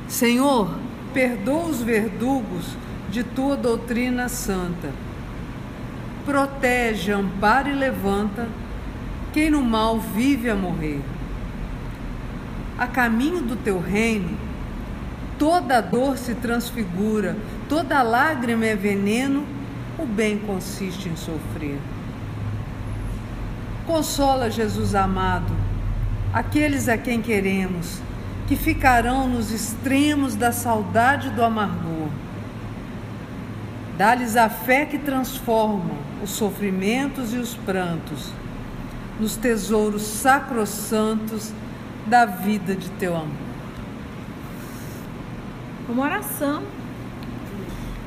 Senhor, 0.07 0.73
perdoa 1.13 1.65
os 1.65 1.81
verdugos 1.81 2.67
de 3.11 3.21
tua 3.21 3.57
doutrina 3.57 4.29
santa. 4.29 4.89
Protege, 6.25 7.11
ampara 7.11 7.67
e 7.67 7.73
levanta 7.73 8.47
quem 9.33 9.49
no 9.49 9.61
mal 9.61 9.99
vive 9.99 10.49
a 10.49 10.55
morrer. 10.55 11.01
A 12.77 12.87
caminho 12.87 13.41
do 13.41 13.57
teu 13.57 13.81
reino, 13.81 14.44
Toda 15.37 15.81
dor 15.81 16.17
se 16.17 16.33
transfigura, 16.35 17.35
toda 17.67 18.01
lágrima 18.01 18.65
é 18.65 18.75
veneno, 18.75 19.45
o 19.99 20.05
bem 20.05 20.37
consiste 20.37 21.09
em 21.09 21.15
sofrer. 21.15 21.77
Consola, 23.85 24.49
Jesus 24.49 24.95
amado, 24.95 25.53
aqueles 26.33 26.87
a 26.87 26.97
quem 26.97 27.21
queremos, 27.21 27.99
que 28.47 28.55
ficarão 28.55 29.27
nos 29.27 29.51
extremos 29.51 30.35
da 30.35 30.51
saudade 30.51 31.27
e 31.27 31.31
do 31.31 31.43
amargor. 31.43 32.09
Dá-lhes 33.97 34.35
a 34.35 34.49
fé 34.49 34.85
que 34.85 34.97
transforma 34.97 35.95
os 36.23 36.31
sofrimentos 36.31 37.33
e 37.33 37.37
os 37.37 37.55
prantos 37.55 38.29
nos 39.19 39.35
tesouros 39.35 40.01
sacrossantos 40.01 41.53
da 42.05 42.25
vida 42.25 42.75
de 42.75 42.89
teu 42.91 43.15
amor. 43.15 43.44
Uma 45.87 46.03
oração. 46.03 46.63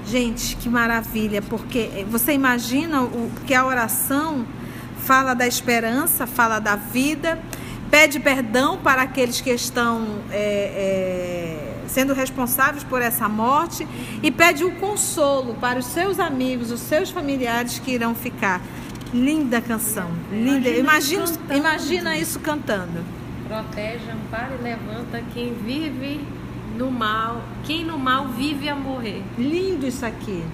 Gente, 0.06 0.56
que 0.56 0.68
maravilha, 0.68 1.42
porque 1.42 2.06
você 2.10 2.32
imagina 2.32 3.02
o 3.02 3.30
que 3.46 3.54
a 3.54 3.64
oração 3.64 4.46
fala 5.00 5.34
da 5.34 5.46
esperança, 5.46 6.26
fala 6.26 6.58
da 6.58 6.76
vida, 6.76 7.38
pede 7.90 8.18
perdão 8.18 8.78
para 8.78 9.02
aqueles 9.02 9.40
que 9.40 9.50
estão 9.50 10.20
é, 10.30 11.82
é, 11.84 11.88
sendo 11.88 12.14
responsáveis 12.14 12.82
por 12.84 13.02
essa 13.02 13.28
morte 13.28 13.86
e 14.22 14.30
pede 14.30 14.64
o 14.64 14.72
consolo 14.76 15.54
para 15.54 15.78
os 15.78 15.86
seus 15.86 16.18
amigos, 16.18 16.70
os 16.70 16.80
seus 16.80 17.10
familiares 17.10 17.78
que 17.78 17.90
irão 17.90 18.14
ficar. 18.14 18.60
Linda 19.12 19.60
canção, 19.60 20.10
linda. 20.30 20.68
Imagina, 20.68 21.24
imagina, 21.24 21.56
imagina 21.56 22.16
isso 22.16 22.40
cantando. 22.40 23.04
Protege, 23.46 24.10
ampara 24.10 24.54
e 24.58 24.62
levanta 24.62 25.22
quem 25.32 25.54
vive 25.54 26.20
no 26.78 26.92
mal, 26.92 27.42
quem 27.64 27.84
no 27.84 27.98
mal 27.98 28.28
vive 28.28 28.68
a 28.68 28.76
morrer. 28.76 29.22
Lindo 29.36 29.84
isso 29.86 30.06
aqui. 30.06 30.44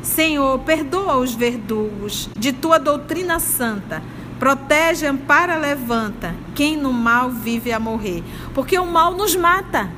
Senhor, 0.00 0.60
perdoa 0.60 1.16
os 1.16 1.34
verdugos 1.34 2.30
de 2.38 2.52
tua 2.52 2.78
doutrina 2.78 3.40
santa. 3.40 4.00
Protege, 4.38 5.06
ampara, 5.06 5.56
levanta 5.56 6.34
quem 6.54 6.76
no 6.76 6.92
mal 6.92 7.30
vive 7.30 7.72
a 7.72 7.80
morrer. 7.80 8.22
Porque 8.54 8.78
o 8.78 8.86
mal 8.86 9.14
nos 9.14 9.34
mata. 9.34 9.90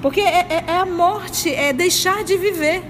Porque 0.00 0.20
é, 0.20 0.46
é, 0.48 0.64
é 0.68 0.78
a 0.78 0.86
morte, 0.86 1.52
é 1.52 1.72
deixar 1.72 2.24
de 2.24 2.36
viver. 2.36 2.82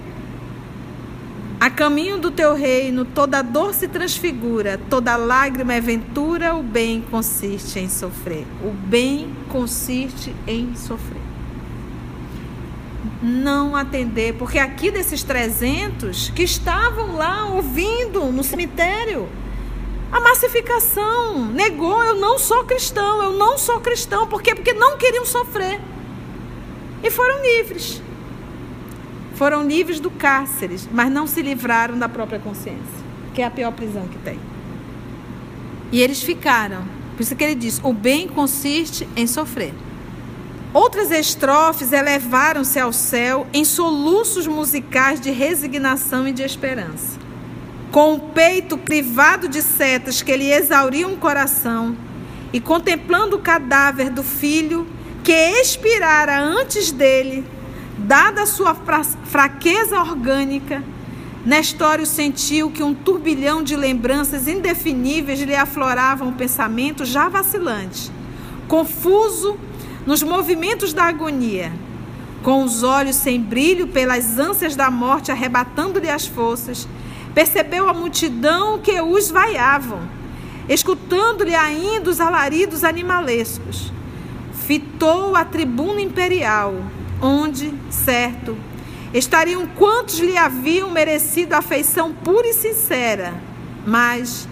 A 1.59 1.71
caminho 1.71 2.19
do 2.19 2.31
teu 2.31 2.55
reino, 2.55 3.05
toda 3.05 3.43
dor 3.43 3.73
se 3.73 3.89
transfigura, 3.89 4.79
toda 4.91 5.17
lágrima 5.17 5.75
é 5.75 5.81
ventura, 5.81 6.55
o 6.55 6.63
bem 6.63 7.03
consiste 7.11 7.79
em 7.79 7.89
sofrer. 7.89 8.45
O 8.63 8.71
bem 8.71 9.35
consiste 9.49 10.35
em 10.47 10.77
sofrer. 10.77 11.26
Não 13.23 13.75
atender, 13.75 14.35
porque 14.35 14.59
aqui 14.59 14.91
desses 14.91 15.23
300 15.23 16.31
que 16.31 16.43
estavam 16.43 17.17
lá 17.17 17.47
ouvindo 17.47 18.25
no 18.27 18.45
cemitério, 18.45 19.27
a 20.13 20.21
massificação 20.21 21.47
negou: 21.47 22.03
eu 22.05 22.15
não 22.17 22.39
sou 22.39 22.65
cristão, 22.65 23.23
eu 23.23 23.33
não 23.33 23.59
sou 23.59 23.81
cristão. 23.81 24.27
Por 24.27 24.43
quê? 24.43 24.55
Porque 24.55 24.73
não 24.73 24.97
queriam 24.97 25.25
sofrer. 25.25 25.81
E 27.03 27.11
foram 27.11 27.43
livres. 27.43 28.03
Foram 29.35 29.67
livres 29.67 30.01
do 30.01 30.11
cárcere, 30.11 30.77
mas 30.91 31.11
não 31.11 31.27
se 31.27 31.43
livraram 31.43 31.99
da 31.99 32.09
própria 32.09 32.39
consciência, 32.39 33.05
que 33.35 33.43
é 33.43 33.45
a 33.45 33.51
pior 33.51 33.71
prisão 33.73 34.09
que 34.09 34.17
tem. 34.19 34.39
E 35.93 36.01
eles 36.01 36.23
ficaram. 36.23 36.83
Por 37.17 37.23
isso 37.23 37.37
que 37.37 37.45
ele 37.45 37.55
diz: 37.55 37.81
o 37.83 37.93
bem 37.93 38.29
consiste 38.29 39.09
em 39.17 39.27
sofrer. 39.27 39.75
Outras 40.77 41.11
estrofes 41.11 41.91
elevaram-se 41.91 42.79
ao 42.79 42.93
céu 42.93 43.47
em 43.51 43.65
soluços 43.65 44.47
musicais 44.47 45.19
de 45.19 45.31
resignação 45.31 46.29
e 46.29 46.33
de 46.33 46.43
esperança. 46.43 47.19
Com 47.91 48.13
o 48.13 48.21
peito 48.21 48.77
privado 48.77 49.49
de 49.49 49.63
setas 49.63 50.21
que 50.21 50.37
lhe 50.37 50.53
exauriam 50.53 51.15
o 51.15 51.17
coração, 51.17 51.97
e 52.53 52.61
contemplando 52.61 53.37
o 53.37 53.41
cadáver 53.41 54.11
do 54.11 54.23
filho 54.23 54.87
que 55.25 55.33
expirara 55.33 56.39
antes 56.39 56.93
dele, 56.93 57.43
Dada 57.97 58.43
a 58.43 58.47
sua 58.47 58.77
fraqueza 59.25 59.99
orgânica, 59.99 60.85
Nestório 61.47 62.05
sentiu 62.05 62.71
que 62.71 62.83
um 62.83 62.93
turbilhão 62.93 63.63
de 63.63 63.75
lembranças 63.75 64.47
indefiníveis 64.47 65.41
lhe 65.41 65.57
afloravam 65.57 66.29
o 66.29 66.35
pensamento 66.35 67.07
já 67.07 67.31
vacilante, 67.31 68.13
confuso 68.69 69.59
nos 70.07 70.23
movimentos 70.23 70.93
da 70.93 71.05
agonia, 71.05 71.73
com 72.43 72.63
os 72.63 72.85
olhos 72.85 73.17
sem 73.17 73.41
brilho 73.41 73.89
pelas 73.89 74.39
ânsias 74.39 74.77
da 74.77 74.89
morte 74.89 75.33
arrebatando-lhe 75.33 76.09
as 76.09 76.27
forças, 76.27 76.87
percebeu 77.35 77.89
a 77.89 77.93
multidão 77.93 78.79
que 78.79 79.01
os 79.01 79.31
vaiavam, 79.31 80.01
escutando-lhe 80.69 81.55
ainda 81.55 82.09
os 82.09 82.21
alaridos 82.21 82.85
animalescos. 82.85 83.93
Fitou 84.67 85.35
a 85.35 85.45
tribuna 85.45 86.01
imperial, 86.01 86.75
onde, 87.21 87.75
certo, 87.91 88.57
estariam 89.13 89.67
quantos 89.67 90.19
lhe 90.19 90.37
haviam 90.37 90.91
merecido 90.91 91.55
afeição 91.55 92.13
pura 92.13 92.47
e 92.47 92.53
sincera, 92.53 93.35
mas, 93.85 94.49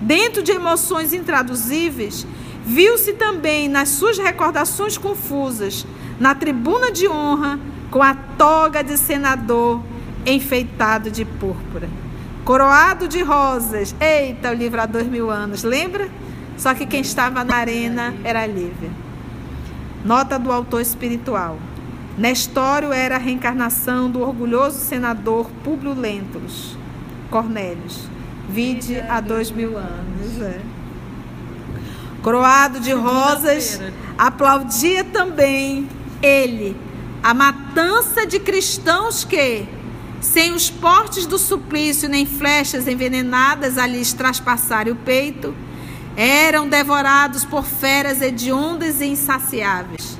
dentro 0.00 0.42
de 0.42 0.52
emoções 0.52 1.12
intraduzíveis, 1.12 2.26
viu-se 2.64 3.12
também 3.12 3.68
nas 3.68 3.90
suas 3.90 4.18
recordações 4.18 4.96
confusas, 4.96 5.86
na 6.18 6.34
tribuna 6.34 6.90
de 6.90 7.08
honra, 7.08 7.58
com 7.90 8.02
a 8.02 8.14
toga 8.14 8.82
de 8.82 8.96
senador 8.96 9.80
enfeitado 10.26 11.10
de 11.10 11.24
púrpura, 11.24 11.88
coroado 12.44 13.06
de 13.06 13.22
rosas. 13.22 13.94
Eita, 14.00 14.50
o 14.50 14.54
livro 14.54 14.80
há 14.80 14.86
dois 14.86 15.06
mil 15.06 15.30
anos, 15.30 15.62
lembra? 15.62 16.08
Só 16.56 16.72
que 16.74 16.86
quem 16.86 17.00
estava 17.00 17.44
na 17.44 17.56
arena 17.56 18.14
era 18.24 18.46
Lívia. 18.46 18.90
Nota 20.04 20.38
do 20.38 20.52
autor 20.52 20.80
espiritual. 20.80 21.58
Nestório 22.16 22.92
era 22.92 23.16
a 23.16 23.18
reencarnação 23.18 24.08
do 24.08 24.20
orgulhoso 24.20 24.78
senador 24.78 25.50
Públio 25.64 25.94
Lentulus 25.94 26.76
Cornélios, 27.28 28.08
vide 28.48 29.00
há 29.00 29.20
dois 29.20 29.50
mil 29.50 29.76
anos. 29.76 30.40
É. 30.40 30.60
Croado 32.24 32.80
de 32.80 32.90
rosas, 32.94 33.78
aplaudia 34.16 35.04
também 35.04 35.86
ele 36.22 36.74
a 37.22 37.34
matança 37.34 38.26
de 38.26 38.40
cristãos 38.40 39.24
que, 39.24 39.68
sem 40.22 40.54
os 40.54 40.70
portes 40.70 41.26
do 41.26 41.36
suplício 41.36 42.08
nem 42.08 42.24
flechas 42.24 42.88
envenenadas 42.88 43.76
a 43.76 43.86
lhes 43.86 44.14
traspassarem 44.14 44.94
o 44.94 44.96
peito, 44.96 45.54
eram 46.16 46.66
devorados 46.66 47.44
por 47.44 47.62
feras 47.62 48.22
hediondas 48.22 49.02
e 49.02 49.04
insaciáveis. 49.04 50.16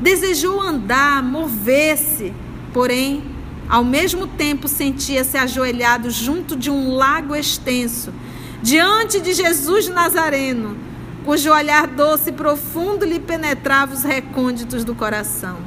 Desejou 0.00 0.58
andar, 0.62 1.22
mover-se, 1.22 2.32
porém, 2.72 3.22
ao 3.68 3.84
mesmo 3.84 4.26
tempo 4.26 4.66
sentia-se 4.66 5.36
ajoelhado 5.36 6.10
junto 6.10 6.56
de 6.56 6.70
um 6.70 6.94
lago 6.94 7.36
extenso, 7.36 8.14
diante 8.62 9.20
de 9.20 9.34
Jesus 9.34 9.88
Nazareno, 9.90 10.93
cujo 11.24 11.50
olhar 11.50 11.86
doce 11.86 12.30
e 12.30 12.32
profundo 12.32 13.04
lhe 13.04 13.18
penetrava 13.18 13.94
os 13.94 14.02
recônditos 14.02 14.84
do 14.84 14.94
coração. 14.94 15.58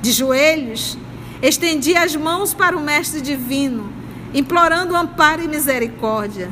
De 0.00 0.10
joelhos, 0.10 0.98
estendia 1.40 2.02
as 2.02 2.16
mãos 2.16 2.52
para 2.52 2.76
o 2.76 2.82
Mestre 2.82 3.20
Divino, 3.20 3.92
implorando 4.34 4.96
amparo 4.96 5.42
e 5.42 5.48
misericórdia. 5.48 6.50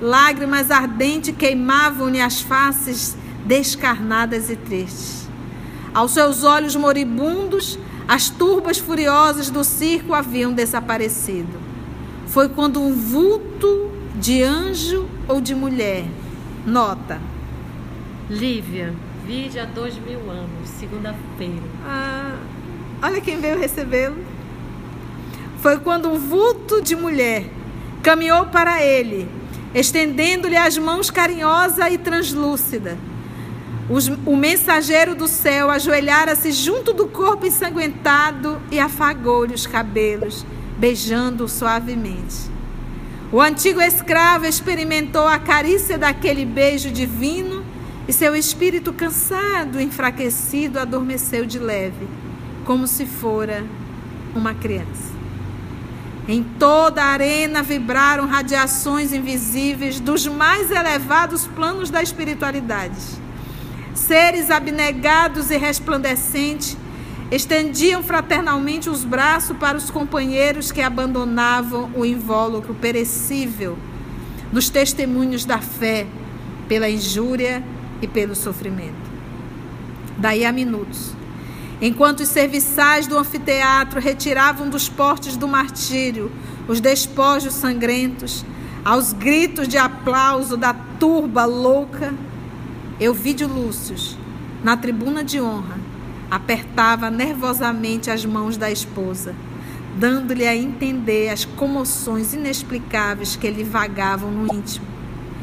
Lágrimas 0.00 0.70
ardentes 0.70 1.34
queimavam-lhe 1.36 2.20
as 2.20 2.40
faces 2.40 3.16
descarnadas 3.44 4.50
e 4.50 4.56
tristes. 4.56 5.28
Aos 5.94 6.12
seus 6.12 6.42
olhos 6.42 6.74
moribundos, 6.74 7.78
as 8.08 8.28
turbas 8.28 8.78
furiosas 8.78 9.50
do 9.50 9.62
circo 9.62 10.14
haviam 10.14 10.52
desaparecido. 10.52 11.60
Foi 12.26 12.48
quando 12.48 12.80
um 12.80 12.92
vulto 12.92 13.90
de 14.16 14.42
anjo 14.42 15.08
ou 15.28 15.40
de 15.40 15.54
mulher. 15.54 16.04
Nota. 16.66 17.29
Lívia, 18.30 18.94
vide 19.26 19.58
há 19.58 19.66
dois 19.66 19.98
mil 19.98 20.30
anos, 20.30 20.68
segunda-feira. 20.78 21.62
Ah, 21.84 22.36
olha 23.02 23.20
quem 23.20 23.40
veio 23.40 23.58
recebê-lo. 23.58 24.16
Foi 25.60 25.78
quando 25.78 26.08
um 26.08 26.16
vulto 26.16 26.80
de 26.80 26.96
mulher 26.96 27.44
caminhou 28.02 28.46
para 28.46 28.82
ele, 28.82 29.28
estendendo-lhe 29.74 30.56
as 30.56 30.78
mãos 30.78 31.10
carinhosa 31.10 31.90
e 31.90 31.98
translúcida 31.98 32.96
os, 33.90 34.08
o 34.24 34.36
mensageiro 34.36 35.16
do 35.16 35.26
céu 35.26 35.68
ajoelhara-se 35.68 36.52
junto 36.52 36.92
do 36.92 37.08
corpo 37.08 37.44
ensanguentado 37.44 38.62
e 38.70 38.78
afagou-lhe 38.78 39.52
os 39.52 39.66
cabelos, 39.66 40.46
beijando-o 40.78 41.48
suavemente. 41.48 42.48
O 43.32 43.40
antigo 43.40 43.80
escravo 43.80 44.46
experimentou 44.46 45.26
a 45.26 45.40
carícia 45.40 45.98
daquele 45.98 46.44
beijo 46.44 46.90
divino 46.90 47.59
e 48.10 48.12
seu 48.12 48.34
espírito 48.34 48.92
cansado, 48.92 49.80
enfraquecido, 49.80 50.80
adormeceu 50.80 51.46
de 51.46 51.60
leve, 51.60 52.08
como 52.64 52.88
se 52.88 53.06
fora 53.06 53.64
uma 54.34 54.52
criança. 54.52 55.14
Em 56.26 56.42
toda 56.42 57.04
a 57.04 57.06
arena 57.06 57.62
vibraram 57.62 58.26
radiações 58.26 59.12
invisíveis 59.12 60.00
dos 60.00 60.26
mais 60.26 60.72
elevados 60.72 61.46
planos 61.46 61.88
da 61.88 62.02
espiritualidade 62.02 62.96
seres 63.94 64.50
abnegados 64.50 65.52
e 65.52 65.56
resplandecentes, 65.56 66.76
estendiam 67.30 68.02
fraternalmente 68.02 68.90
os 68.90 69.04
braços 69.04 69.56
para 69.56 69.76
os 69.76 69.88
companheiros 69.88 70.72
que 70.72 70.80
abandonavam 70.80 71.88
o 71.94 72.04
invólucro 72.04 72.74
perecível 72.74 73.78
dos 74.50 74.68
testemunhos 74.68 75.44
da 75.44 75.58
fé 75.58 76.08
pela 76.66 76.90
injúria 76.90 77.62
e 78.02 78.06
pelo 78.06 78.34
sofrimento. 78.34 79.10
Daí 80.16 80.44
a 80.44 80.52
minutos, 80.52 81.12
enquanto 81.80 82.20
os 82.20 82.28
serviçais 82.28 83.06
do 83.06 83.16
anfiteatro 83.16 84.00
retiravam 84.00 84.68
dos 84.68 84.88
portes 84.88 85.36
do 85.36 85.48
martírio 85.48 86.30
os 86.68 86.80
despojos 86.80 87.54
sangrentos, 87.54 88.44
aos 88.84 89.12
gritos 89.12 89.66
de 89.66 89.76
aplauso 89.76 90.56
da 90.56 90.72
turba 90.72 91.44
louca, 91.44 92.14
Euvídio 93.00 93.48
Lúcio, 93.48 93.96
na 94.62 94.76
tribuna 94.76 95.24
de 95.24 95.40
honra, 95.40 95.78
apertava 96.30 97.10
nervosamente 97.10 98.10
as 98.10 98.24
mãos 98.24 98.56
da 98.56 98.70
esposa, 98.70 99.34
dando-lhe 99.98 100.46
a 100.46 100.54
entender 100.54 101.30
as 101.30 101.44
comoções 101.44 102.32
inexplicáveis 102.34 103.36
que 103.36 103.50
lhe 103.50 103.64
vagavam 103.64 104.30
no 104.30 104.54
íntimo. 104.54 104.86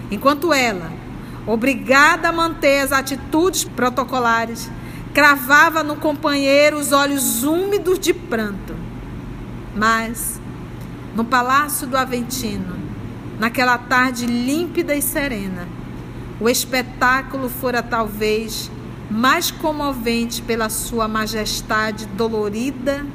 Enquanto 0.10 0.54
ela, 0.54 0.92
obrigada 1.48 2.30
a 2.30 2.32
manter 2.32 2.82
as 2.82 2.92
atitudes 2.92 3.64
protocolares, 3.64 4.70
cravava 5.14 5.82
no 5.82 5.96
companheiro 5.96 6.78
os 6.78 6.92
olhos 6.92 7.44
úmidos 7.44 7.98
de 7.98 8.14
pranto. 8.14 8.76
Mas, 9.76 10.40
no 11.16 11.24
palácio 11.24 11.88
do 11.88 11.98
Aventino, 11.98 12.76
naquela 13.40 13.78
tarde 13.78 14.26
límpida 14.26 14.94
e 14.96 15.02
serena, 15.02 15.68
o 16.40 16.48
espetáculo 16.48 17.50
fora 17.50 17.82
talvez 17.82 18.70
mais 19.10 19.50
comovente 19.50 20.42
pela 20.42 20.70
sua 20.70 21.08
majestade 21.08 22.06
dolorida 22.08 23.06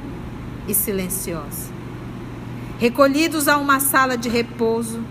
e 0.67 0.73
silenciosa. 0.73 1.71
recolhidos 2.79 3.47
a 3.47 3.57
uma 3.57 3.79
sala 3.79 4.17
de 4.17 4.27
repouso, 4.27 5.01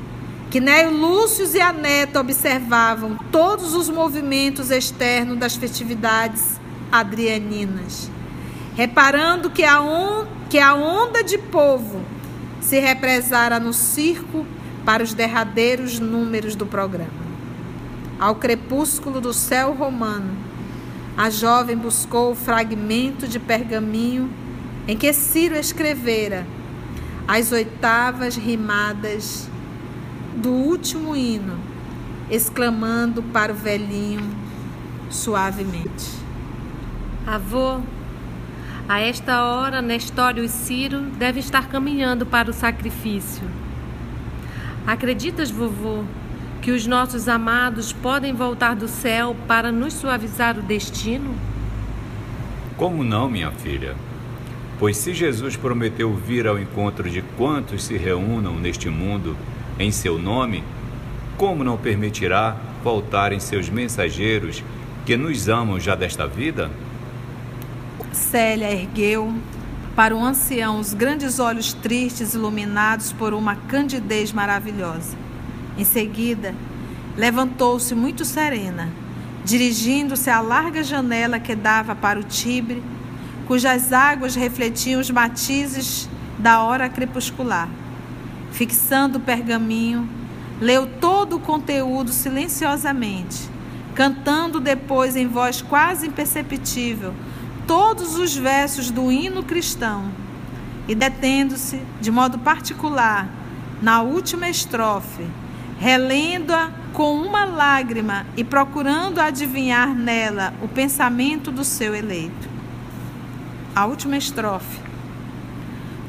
que 0.52 0.60
Néio 0.60 0.90
Lúcio 0.90 1.48
e 1.56 1.62
a 1.62 1.72
neta 1.72 2.20
observavam 2.20 3.16
todos 3.32 3.72
os 3.72 3.88
movimentos 3.88 4.70
externos 4.70 5.38
das 5.38 5.56
festividades 5.56 6.60
adrianinas, 6.92 8.10
reparando 8.76 9.48
que 9.48 9.64
a, 9.64 9.80
on, 9.80 10.26
que 10.50 10.58
a 10.58 10.74
onda 10.74 11.24
de 11.24 11.38
povo 11.38 12.02
se 12.60 12.78
represara 12.78 13.58
no 13.58 13.72
circo 13.72 14.44
para 14.84 15.02
os 15.02 15.14
derradeiros 15.14 15.98
números 15.98 16.54
do 16.54 16.66
programa. 16.66 17.08
Ao 18.20 18.34
crepúsculo 18.34 19.22
do 19.22 19.32
céu 19.32 19.72
romano, 19.72 20.36
a 21.16 21.30
jovem 21.30 21.78
buscou 21.78 22.32
o 22.32 22.36
fragmento 22.36 23.26
de 23.26 23.38
pergaminho 23.38 24.30
em 24.86 24.98
que 24.98 25.14
Ciro 25.14 25.56
escrevera 25.56 26.46
as 27.26 27.52
oitavas 27.52 28.36
rimadas 28.36 29.50
do 30.36 30.50
último 30.50 31.14
hino, 31.14 31.58
exclamando 32.30 33.22
para 33.22 33.52
o 33.52 33.56
velhinho 33.56 34.22
suavemente: 35.10 36.10
Avô, 37.26 37.80
a 38.88 39.00
esta 39.00 39.44
hora 39.44 39.80
Nestório 39.80 40.42
e 40.42 40.48
Ciro 40.48 41.00
devem 41.18 41.40
estar 41.40 41.68
caminhando 41.68 42.26
para 42.26 42.50
o 42.50 42.54
sacrifício. 42.54 43.44
Acreditas, 44.86 45.50
vovô, 45.50 46.02
que 46.60 46.72
os 46.72 46.86
nossos 46.86 47.28
amados 47.28 47.92
podem 47.92 48.32
voltar 48.32 48.74
do 48.74 48.88
céu 48.88 49.36
para 49.46 49.70
nos 49.70 49.94
suavizar 49.94 50.58
o 50.58 50.62
destino? 50.62 51.34
Como 52.76 53.04
não, 53.04 53.28
minha 53.28 53.50
filha? 53.50 53.94
Pois 54.78 54.96
se 54.96 55.14
Jesus 55.14 55.56
prometeu 55.56 56.12
vir 56.14 56.48
ao 56.48 56.58
encontro 56.58 57.08
de 57.08 57.22
quantos 57.36 57.84
se 57.84 57.96
reúnam 57.96 58.58
neste 58.58 58.88
mundo 58.88 59.36
em 59.78 59.90
seu 59.90 60.18
nome, 60.18 60.62
como 61.37 61.64
não 61.64 61.76
permitirá 61.76 62.56
voltarem 62.82 63.40
seus 63.40 63.68
mensageiros 63.68 64.62
que 65.04 65.16
nos 65.16 65.48
amam 65.48 65.78
já 65.80 65.94
desta 65.94 66.26
vida? 66.26 66.70
Célia 68.12 68.70
ergueu 68.70 69.32
para 69.96 70.14
o 70.14 70.22
ancião 70.22 70.78
os 70.78 70.94
grandes 70.94 71.38
olhos 71.38 71.72
tristes 71.72 72.35
iluminados 72.35 73.12
por 73.12 73.35
uma 73.35 73.56
candidez 73.56 74.32
maravilhosa. 74.32 75.16
Em 75.76 75.85
seguida, 75.85 76.54
levantou-se 77.16 77.94
muito 77.94 78.24
serena, 78.24 78.88
dirigindo-se 79.44 80.30
à 80.30 80.40
larga 80.40 80.82
janela 80.82 81.38
que 81.38 81.54
dava 81.54 81.94
para 81.94 82.18
o 82.18 82.22
Tibre 82.22 82.82
cujas 83.46 83.92
águas 83.92 84.35
refletiam 84.35 85.00
os 85.00 85.11
matizes 85.11 86.08
da 86.38 86.62
hora 86.62 86.88
crepuscular. 86.88 87.68
Fixando 88.52 89.18
o 89.18 89.20
pergaminho, 89.20 90.08
leu 90.60 90.86
todo 90.86 91.36
o 91.36 91.40
conteúdo 91.40 92.12
silenciosamente, 92.12 93.50
cantando 93.94 94.60
depois 94.60 95.16
em 95.16 95.26
voz 95.26 95.60
quase 95.60 96.06
imperceptível 96.06 97.12
todos 97.66 98.16
os 98.16 98.36
versos 98.36 98.90
do 98.90 99.10
hino 99.10 99.42
cristão 99.42 100.10
e 100.86 100.94
detendo-se 100.94 101.80
de 102.00 102.10
modo 102.10 102.38
particular 102.38 103.28
na 103.80 104.02
última 104.02 104.48
estrofe, 104.48 105.26
relendo-a 105.78 106.70
com 106.92 107.14
uma 107.14 107.44
lágrima 107.44 108.26
e 108.36 108.44
procurando 108.44 109.18
adivinhar 109.18 109.94
nela 109.94 110.52
o 110.62 110.68
pensamento 110.68 111.50
do 111.50 111.64
seu 111.64 111.94
eleito 111.94 112.52
a 113.74 113.86
última 113.86 114.16
estrofe. 114.16 114.80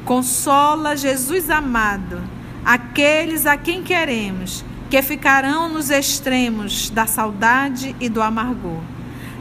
Consola, 0.04 0.96
Jesus 0.96 1.48
amado, 1.48 2.22
aqueles 2.64 3.46
a 3.46 3.56
quem 3.56 3.82
queremos, 3.82 4.64
que 4.88 5.00
ficarão 5.02 5.68
nos 5.68 5.90
extremos 5.90 6.88
da 6.90 7.06
saudade 7.06 7.94
e 8.00 8.08
do 8.08 8.22
amargor. 8.22 8.80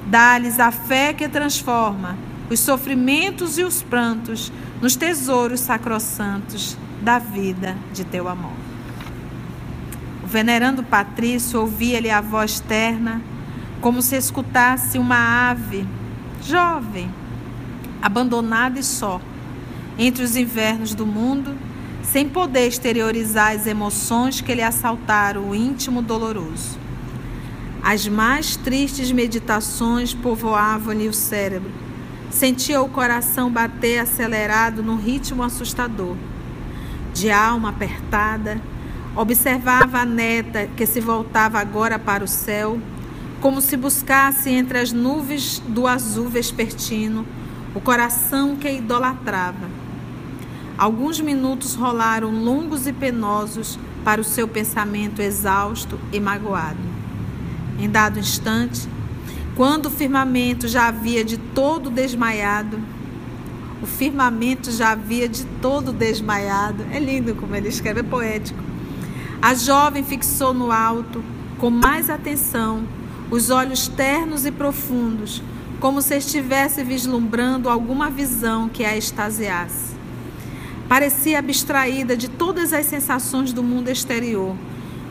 Dá-lhes 0.07 0.59
a 0.59 0.71
fé 0.71 1.13
que 1.13 1.29
transforma 1.29 2.17
os 2.49 2.59
sofrimentos 2.59 3.57
e 3.57 3.63
os 3.63 3.81
prantos 3.81 4.51
nos 4.81 4.95
tesouros 4.95 5.59
sacrossantos 5.59 6.77
da 7.01 7.19
vida 7.19 7.75
de 7.93 8.03
teu 8.03 8.27
amor. 8.27 8.53
O 10.23 10.27
venerando 10.27 10.83
Patrício 10.83 11.59
ouvia-lhe 11.59 12.09
a 12.09 12.19
voz 12.19 12.59
terna, 12.59 13.21
como 13.79 14.01
se 14.01 14.15
escutasse 14.15 14.97
uma 14.97 15.49
ave 15.49 15.87
jovem 16.41 17.09
abandonada 18.01 18.79
e 18.79 18.83
só, 18.83 19.21
entre 19.97 20.23
os 20.23 20.35
invernos 20.35 20.93
do 20.93 21.05
mundo, 21.05 21.55
sem 22.03 22.29
poder 22.29 22.67
exteriorizar 22.67 23.53
as 23.53 23.65
emoções 23.65 24.41
que 24.41 24.53
lhe 24.53 24.61
assaltaram 24.61 25.49
o 25.49 25.55
íntimo 25.55 26.01
doloroso. 26.01 26.77
As 27.81 28.07
mais 28.07 28.55
tristes 28.55 29.11
meditações 29.11 30.13
povoavam-lhe 30.13 31.07
o 31.07 31.13
cérebro. 31.13 31.71
Sentia 32.29 32.81
o 32.81 32.89
coração 32.89 33.49
bater 33.49 33.99
acelerado 33.99 34.83
num 34.83 34.97
ritmo 34.97 35.43
assustador. 35.43 36.15
De 37.13 37.31
alma 37.31 37.69
apertada, 37.69 38.61
observava 39.15 39.99
a 39.99 40.05
neta 40.05 40.67
que 40.75 40.85
se 40.85 40.99
voltava 40.99 41.59
agora 41.59 41.97
para 41.97 42.23
o 42.23 42.27
céu, 42.27 42.79
como 43.39 43.59
se 43.59 43.75
buscasse 43.75 44.49
entre 44.49 44.79
as 44.79 44.91
nuvens 44.91 45.59
do 45.59 45.85
azul 45.85 46.29
vespertino 46.29 47.25
o 47.75 47.81
coração 47.81 48.55
que 48.55 48.69
idolatrava. 48.69 49.72
Alguns 50.77 51.19
minutos 51.19 51.75
rolaram 51.75 52.31
longos 52.31 52.87
e 52.87 52.93
penosos 52.93 53.77
para 54.03 54.19
o 54.19 54.23
seu 54.23 54.47
pensamento 54.47 55.21
exausto 55.21 55.99
e 56.11 56.19
magoado. 56.19 56.79
Em 57.79 57.89
dado 57.89 58.19
instante, 58.19 58.87
quando 59.55 59.85
o 59.85 59.91
firmamento 59.91 60.67
já 60.67 60.87
havia 60.87 61.23
de 61.23 61.37
todo 61.37 61.91
desmaiado, 61.91 62.79
o 63.83 63.85
firmamento 63.85 64.71
já 64.71 64.91
havia 64.91 65.29
de 65.29 65.45
todo 65.61 65.93
desmaiado. 65.93 66.85
É 66.91 66.99
lindo 66.99 67.35
como 67.35 67.55
ele 67.55 67.67
escreve, 67.67 67.99
é 67.99 68.03
poético. 68.03 68.63
A 69.41 69.53
jovem 69.53 70.03
fixou 70.03 70.53
no 70.53 70.71
alto, 70.71 71.23
com 71.59 71.69
mais 71.69 72.09
atenção, 72.09 72.83
os 73.29 73.49
olhos 73.49 73.87
ternos 73.87 74.45
e 74.45 74.51
profundos, 74.51 75.43
como 75.79 76.01
se 76.01 76.17
estivesse 76.17 76.83
vislumbrando 76.83 77.69
alguma 77.69 78.09
visão 78.09 78.69
que 78.69 78.85
a 78.85 78.95
extasiasse. 78.95 79.92
Parecia 80.93 81.39
abstraída 81.39 82.15
de 82.15 82.29
todas 82.29 82.71
as 82.71 82.85
sensações 82.85 83.51
do 83.51 83.63
mundo 83.63 83.89
exterior, 83.89 84.55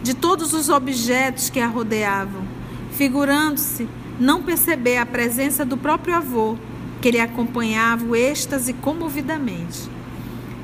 de 0.00 0.14
todos 0.14 0.52
os 0.52 0.68
objetos 0.68 1.50
que 1.50 1.58
a 1.58 1.66
rodeavam, 1.66 2.44
figurando-se 2.92 3.88
não 4.16 4.44
perceber 4.44 4.98
a 4.98 5.04
presença 5.04 5.64
do 5.64 5.76
próprio 5.76 6.14
avô, 6.14 6.56
que 7.00 7.10
lhe 7.10 7.18
acompanhava 7.18 8.04
o 8.04 8.14
êxtase 8.14 8.74
comovidamente. 8.74 9.90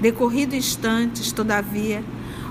Decorrido 0.01 0.55
instantes, 0.55 1.33
todavia, 1.33 2.05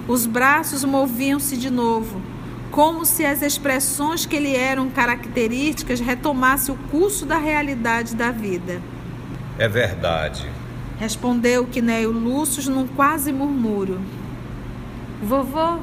os 0.06 0.25
braços 0.25 0.84
moviam-se 0.84 1.56
de 1.56 1.69
novo, 1.69 2.21
como 2.69 3.06
se 3.06 3.25
as 3.25 3.41
expressões 3.41 4.25
que 4.25 4.38
lhe 4.38 4.58
eram 4.58 4.89
características 4.89 6.01
retomassem 6.01 6.75
o 6.75 6.77
curso 6.91 7.25
da 7.25 7.38
realidade 7.38 8.13
da 8.13 8.30
vida. 8.30 8.82
É 9.58 9.69
verdade. 9.69 10.56
Respondeu 10.99 11.65
Quinéio 11.67 12.12
Lúcio 12.12 12.71
num 12.71 12.88
quase 12.88 13.31
murmúrio. 13.31 14.01
Vovô, 15.21 15.77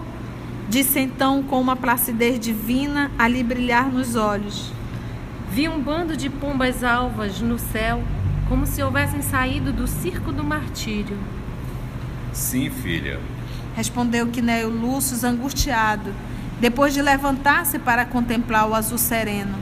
disse 0.68 0.98
então 0.98 1.42
com 1.42 1.61
uma 1.61 1.77
placidez 1.77 2.40
divina 2.40 3.12
a 3.16 3.29
lhe 3.29 3.42
brilhar 3.42 3.92
nos 3.92 4.16
olhos. 4.16 4.72
Vi 5.53 5.68
um 5.68 5.81
bando 5.81 6.16
de 6.16 6.29
pombas 6.29 6.83
alvas 6.83 7.40
no 7.40 7.61
céu, 7.61 8.03
como 8.48 8.66
se 8.66 8.83
houvessem 8.83 9.22
saído 9.22 9.72
do 9.72 9.87
circo 9.87 10.33
do 10.33 10.42
martírio. 10.42 11.16
Sim, 12.33 12.68
filha. 12.68 13.20
Respondeu 13.77 14.27
Quinéio 14.27 14.68
Lúcio 14.68 15.16
angustiado 15.29 16.12
depois 16.61 16.92
de 16.92 17.00
levantar-se 17.03 17.79
para 17.79 18.05
contemplar 18.05 18.68
o 18.68 18.74
azul 18.74 18.98
sereno. 18.98 19.57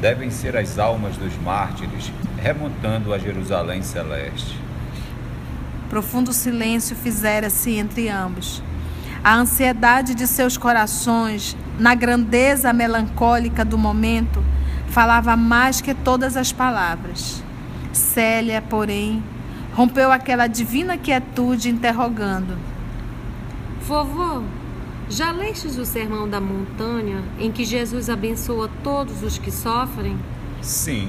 Devem 0.00 0.30
ser 0.30 0.56
as 0.56 0.78
almas 0.78 1.16
dos 1.16 1.36
mártires 1.42 2.10
remontando 2.38 3.12
a 3.12 3.18
Jerusalém 3.18 3.82
celeste. 3.82 4.67
Profundo 5.88 6.32
silêncio 6.32 6.94
fizera-se 6.94 7.72
entre 7.72 8.08
ambos. 8.08 8.62
A 9.24 9.34
ansiedade 9.34 10.14
de 10.14 10.26
seus 10.26 10.56
corações, 10.56 11.56
na 11.78 11.94
grandeza 11.94 12.72
melancólica 12.72 13.64
do 13.64 13.78
momento, 13.78 14.42
falava 14.88 15.36
mais 15.36 15.80
que 15.80 15.94
todas 15.94 16.36
as 16.36 16.52
palavras. 16.52 17.42
Célia, 17.92 18.62
porém, 18.62 19.22
rompeu 19.74 20.12
aquela 20.12 20.46
divina 20.46 20.96
quietude, 20.96 21.68
interrogando: 21.68 22.56
Vovô, 23.80 24.42
já 25.08 25.32
lestes 25.32 25.78
o 25.78 25.84
sermão 25.84 26.28
da 26.28 26.40
montanha 26.40 27.22
em 27.38 27.50
que 27.50 27.64
Jesus 27.64 28.10
abençoa 28.10 28.70
todos 28.84 29.22
os 29.22 29.38
que 29.38 29.50
sofrem? 29.50 30.18
Sim. 30.60 31.08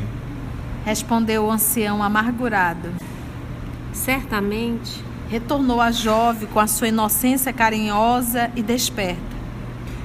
Respondeu 0.85 1.45
o 1.45 1.51
ancião 1.51 2.01
amargurado. 2.01 2.89
Certamente, 3.93 5.03
retornou 5.29 5.79
a 5.79 5.91
jovem 5.91 6.47
com 6.47 6.59
a 6.59 6.67
sua 6.67 6.87
inocência 6.87 7.53
carinhosa 7.53 8.51
e 8.55 8.63
desperta. 8.63 9.39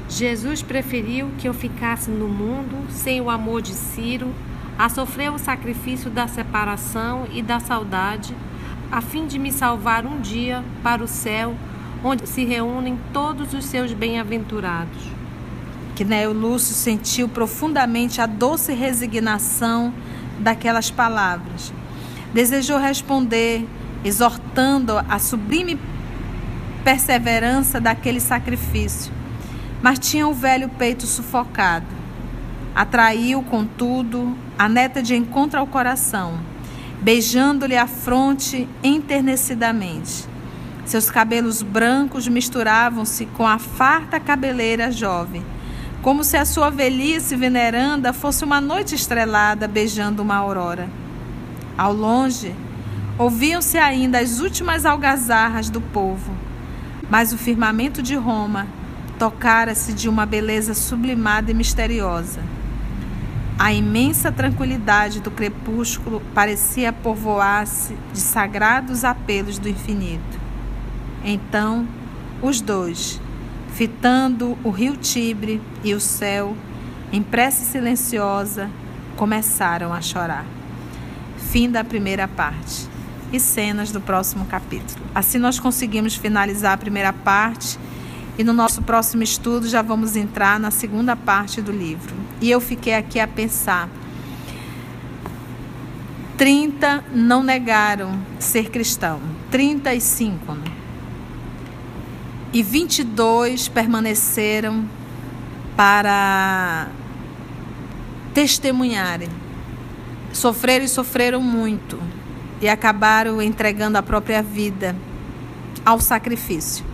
Jesus 0.09 0.63
preferiu 0.63 1.31
que 1.39 1.49
eu 1.49 1.55
ficasse 1.55 2.11
no 2.11 2.29
mundo 2.29 2.77
sem 2.91 3.21
o 3.21 3.31
amor 3.31 3.63
de 3.63 3.73
Ciro, 3.73 4.33
a 4.79 4.89
sofrer 4.89 5.33
o 5.33 5.39
sacrifício 5.39 6.11
da 6.11 6.27
separação 6.27 7.27
e 7.33 7.41
da 7.41 7.59
saudade, 7.59 8.35
a 8.93 9.01
fim 9.01 9.27
de 9.27 9.39
me 9.39 9.51
salvar 9.51 10.05
um 10.05 10.21
dia 10.21 10.63
para 10.83 11.03
o 11.03 11.09
céu, 11.09 11.55
onde 12.03 12.29
se 12.29 12.45
reúnem 12.45 12.99
todos 13.13 13.55
os 13.55 13.65
seus 13.65 13.93
bem-aventurados. 13.93 15.11
Quinéio 15.97 16.33
Lúcio 16.33 16.75
sentiu 16.75 17.29
profundamente 17.29 18.21
a 18.21 18.27
doce 18.27 18.75
resignação 18.75 19.93
daquelas 20.39 20.91
palavras. 20.91 21.73
Desejou 22.35 22.81
responder, 22.81 23.65
exortando 24.05 24.99
a 25.09 25.21
sublime 25.21 25.79
perseverança 26.83 27.81
daquele 27.81 28.19
sacrifício, 28.19 29.13
mas 29.81 30.01
tinha 30.01 30.27
o 30.27 30.35
velho 30.35 30.69
peito 30.69 31.07
sufocado. 31.07 31.87
Atraiu, 32.75 33.41
contudo, 33.45 34.37
a 34.59 34.69
neta 34.69 35.01
de 35.01 35.15
encontro 35.15 35.61
ao 35.61 35.67
coração, 35.69 36.41
beijando-lhe 37.01 37.77
a 37.77 37.87
fronte 37.87 38.69
enternecidamente. 38.83 40.27
Seus 40.85 41.09
cabelos 41.09 41.63
brancos 41.63 42.27
misturavam-se 42.27 43.27
com 43.27 43.47
a 43.47 43.61
farta 43.61 44.19
cabeleira 44.19 44.91
jovem, 44.91 45.47
como 46.03 46.25
se 46.25 46.37
a 46.37 46.45
sua 46.45 46.69
velhice 46.69 47.37
veneranda 47.37 48.13
fosse 48.13 48.45
uma 48.45 48.61
noite 48.61 48.97
estrelada 48.97 49.69
beijando 49.69 50.21
uma 50.21 50.35
aurora. 50.35 51.04
Ao 51.77 51.93
longe, 51.93 52.55
ouviam-se 53.19 53.79
ainda 53.79 54.21
as 54.21 54.41
últimas 54.41 54.87
algazarras 54.87 55.69
do 55.69 55.81
povo, 55.81 56.33
mas 57.11 57.33
o 57.33 57.39
firmamento 57.39 58.03
de 58.03 58.15
Roma 58.15 58.67
tocara-se 59.19 59.93
de 59.93 60.09
uma 60.09 60.25
beleza 60.25 60.75
sublimada 60.75 61.51
e 61.51 61.55
misteriosa. 61.55 62.41
A 63.59 63.73
imensa 63.73 64.33
tranquilidade 64.33 65.21
do 65.21 65.31
crepúsculo 65.31 66.21
parecia 66.35 66.93
povoar-se 66.93 67.97
de 68.13 68.21
sagrados 68.21 69.05
apelos 69.05 69.59
do 69.59 69.69
infinito. 69.69 70.41
Então, 71.25 71.87
os 72.43 72.61
dois, 72.61 73.21
fitando 73.73 74.59
o 74.65 74.71
rio 74.71 74.97
Tibre 74.97 75.61
e 75.85 75.95
o 75.95 76.01
céu, 76.01 76.57
em 77.13 77.23
prece 77.23 77.65
silenciosa, 77.65 78.69
começaram 79.17 79.93
a 79.93 80.01
chorar. 80.01 80.45
Fim 81.55 81.71
da 81.71 81.85
primeira 81.85 82.27
parte. 82.27 82.89
E 83.33 83.39
cenas 83.39 83.93
do 83.93 84.01
próximo 84.01 84.45
capítulo. 84.45 85.01
Assim 85.15 85.39
nós 85.39 85.57
conseguimos 85.61 86.17
finalizar 86.17 86.73
a 86.73 86.77
primeira 86.77 87.13
parte 87.13 87.79
e 88.37 88.43
no 88.43 88.53
nosso 88.53 88.83
próximo 88.83 89.23
estudo 89.23 89.69
já 89.69 89.81
vamos 89.81 90.17
entrar 90.17 90.59
na 90.59 90.73
segunda 90.73 91.15
parte 91.15 91.63
do 91.63 91.71
livro. 91.71 92.13
E 92.41 92.51
eu 92.51 92.61
fiquei 92.61 92.95
aqui 92.95 93.21
a 93.21 93.29
pensar. 93.29 93.89
30 96.37 97.05
não 97.15 97.45
negaram 97.45 98.19
ser 98.41 98.69
cristão, 98.69 99.21
35. 99.53 100.55
Né? 100.55 100.65
E 102.53 102.65
22 102.65 103.69
permaneceram 103.69 104.85
para 105.77 106.89
testemunharem. 108.35 109.44
Sofreram 110.35 110.85
e 110.85 110.89
sofreram 110.89 111.41
muito 111.41 111.99
e 112.61 112.69
acabaram 112.69 113.41
entregando 113.41 113.97
a 113.97 114.03
própria 114.03 114.43
vida 114.43 114.95
ao 115.87 116.01
sacrifício. 116.01 116.85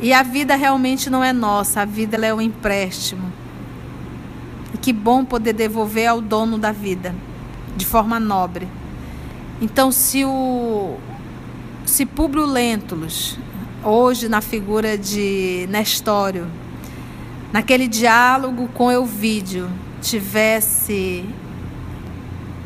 E 0.00 0.12
a 0.12 0.22
vida 0.22 0.54
realmente 0.54 1.10
não 1.10 1.24
é 1.24 1.32
nossa, 1.32 1.82
a 1.82 1.84
vida 1.84 2.16
é 2.24 2.32
um 2.32 2.40
empréstimo. 2.40 3.32
E 4.72 4.78
que 4.78 4.92
bom 4.92 5.24
poder 5.24 5.52
devolver 5.52 6.06
ao 6.06 6.20
dono 6.20 6.56
da 6.56 6.70
vida, 6.70 7.14
de 7.76 7.84
forma 7.84 8.20
nobre. 8.20 8.68
Então, 9.60 9.90
se 9.90 10.24
o 10.24 10.96
se 11.84 12.06
Públio 12.06 12.46
Lentulus, 12.46 13.38
hoje 13.82 14.28
na 14.28 14.40
figura 14.40 14.96
de 14.96 15.66
Nestório, 15.70 16.46
naquele 17.52 17.88
diálogo 17.88 18.68
com 18.74 18.92
Euvídio, 18.92 19.68
tivesse 20.00 21.24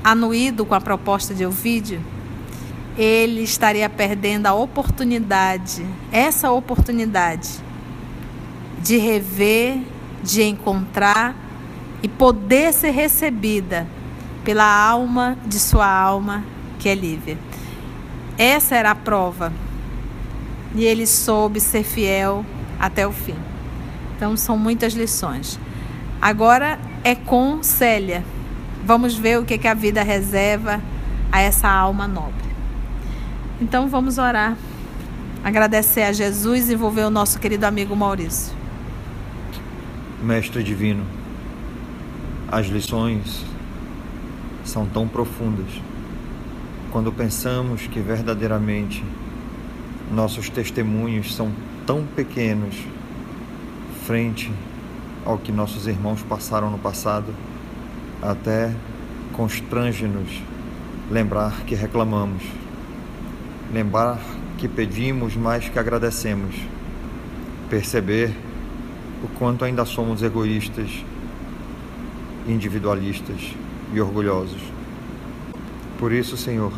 anuído 0.02 0.64
com 0.64 0.74
a 0.74 0.80
proposta 0.80 1.34
de 1.34 1.42
Euvídio, 1.42 2.00
ele 2.96 3.42
estaria 3.42 3.88
perdendo 3.88 4.46
a 4.46 4.54
oportunidade, 4.54 5.86
essa 6.10 6.50
oportunidade 6.50 7.60
de 8.80 8.96
rever, 8.98 9.80
de 10.22 10.42
encontrar 10.42 11.34
e 12.02 12.08
poder 12.08 12.72
ser 12.72 12.90
recebida 12.90 13.86
pela 14.44 14.64
alma 14.64 15.38
de 15.46 15.58
sua 15.58 15.88
alma, 15.88 16.44
que 16.78 16.88
é 16.88 16.94
Lívia. 16.94 17.38
Essa 18.36 18.74
era 18.74 18.90
a 18.90 18.94
prova. 18.94 19.52
E 20.74 20.84
ele 20.84 21.06
soube 21.06 21.60
ser 21.60 21.84
fiel 21.84 22.44
até 22.78 23.06
o 23.06 23.12
fim. 23.12 23.36
Então 24.16 24.36
são 24.36 24.56
muitas 24.56 24.94
lições. 24.94 25.60
Agora 26.20 26.78
é 27.04 27.14
com 27.14 27.62
Célia. 27.62 28.24
Vamos 28.84 29.14
ver 29.14 29.38
o 29.38 29.44
que, 29.44 29.58
que 29.58 29.68
a 29.68 29.74
vida 29.74 30.02
reserva 30.02 30.80
a 31.30 31.40
essa 31.40 31.68
alma 31.68 32.08
nobre. 32.08 32.44
Então 33.60 33.88
vamos 33.88 34.18
orar. 34.18 34.56
Agradecer 35.44 36.02
a 36.02 36.12
Jesus 36.12 36.68
e 36.68 36.74
envolver 36.74 37.04
o 37.04 37.10
nosso 37.10 37.38
querido 37.38 37.64
amigo 37.64 37.96
Maurício. 37.96 38.54
Mestre 40.22 40.62
Divino, 40.62 41.04
as 42.50 42.66
lições 42.66 43.44
são 44.64 44.86
tão 44.86 45.08
profundas 45.08 45.66
quando 46.92 47.10
pensamos 47.10 47.86
que 47.86 48.00
verdadeiramente 48.00 49.02
nossos 50.12 50.48
testemunhos 50.48 51.34
são 51.34 51.50
tão 51.86 52.04
pequenos 52.04 52.76
frente 54.06 54.52
ao 55.24 55.38
que 55.38 55.50
nossos 55.50 55.86
irmãos 55.86 56.22
passaram 56.22 56.70
no 56.70 56.78
passado, 56.78 57.34
até 58.22 58.72
constrange-nos 59.32 60.40
lembrar 61.10 61.64
que 61.64 61.74
reclamamos 61.74 62.42
lembrar 63.72 64.20
que 64.58 64.68
pedimos 64.68 65.34
mais 65.34 65.68
que 65.68 65.78
agradecemos, 65.78 66.54
perceber 67.70 68.30
o 69.24 69.28
quanto 69.38 69.64
ainda 69.64 69.84
somos 69.86 70.22
egoístas, 70.22 70.90
individualistas 72.46 73.54
e 73.94 74.00
orgulhosos. 74.00 74.60
Por 75.98 76.12
isso, 76.12 76.36
Senhor, 76.36 76.72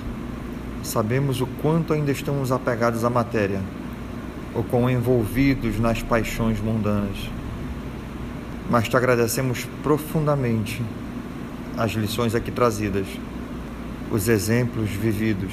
sabemos 0.83 1.41
o 1.41 1.47
quanto 1.61 1.93
ainda 1.93 2.13
estamos 2.13 2.53
apegados 2.53 3.05
à 3.05 3.11
matéria, 3.11 3.61
ou 4.55 4.63
quão 4.63 4.89
envolvidos 4.89 5.81
nas 5.81 6.01
paixões 6.01 6.61
mundanas. 6.61 7.29
Mas 8.71 8.89
te 8.89 8.97
agradecemos 8.97 9.67
profundamente 9.83 10.81
as 11.77 11.93
lições 11.93 12.35
aqui 12.35 12.51
trazidas, 12.51 13.07
os 14.11 14.29
exemplos 14.29 14.91
vividos 14.91 15.53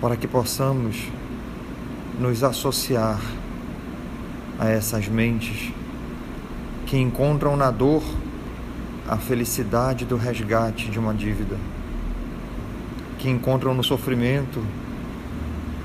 para 0.00 0.16
que 0.16 0.28
possamos 0.28 1.08
nos 2.20 2.44
associar 2.44 3.20
a 4.58 4.68
essas 4.68 5.08
mentes 5.08 5.72
que 6.86 6.96
encontram 6.96 7.56
na 7.56 7.70
dor 7.70 8.02
a 9.08 9.16
felicidade 9.16 10.04
do 10.04 10.16
resgate 10.16 10.88
de 10.90 10.98
uma 10.98 11.12
dívida, 11.12 11.56
que 13.18 13.28
encontram 13.28 13.74
no 13.74 13.82
sofrimento 13.82 14.64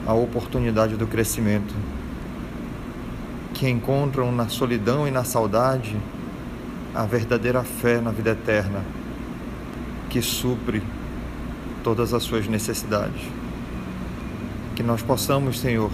a 0.06 0.14
oportunidade 0.14 0.96
do 0.96 1.08
crescimento, 1.08 1.74
que 3.54 3.70
encontram 3.70 4.32
na 4.32 4.48
solidão 4.48 5.08
e 5.08 5.12
na 5.12 5.24
saudade 5.24 5.96
a 6.94 7.06
verdadeira 7.06 7.64
fé 7.64 8.02
na 8.02 8.12
vida 8.12 8.32
eterna, 8.32 8.84
que 10.10 10.22
supre 10.22 10.84
todas 11.84 12.14
as 12.14 12.24
suas 12.24 12.48
necessidades. 12.48 13.22
Que 14.76 14.84
nós 14.84 15.02
possamos, 15.02 15.60
Senhor, 15.60 15.92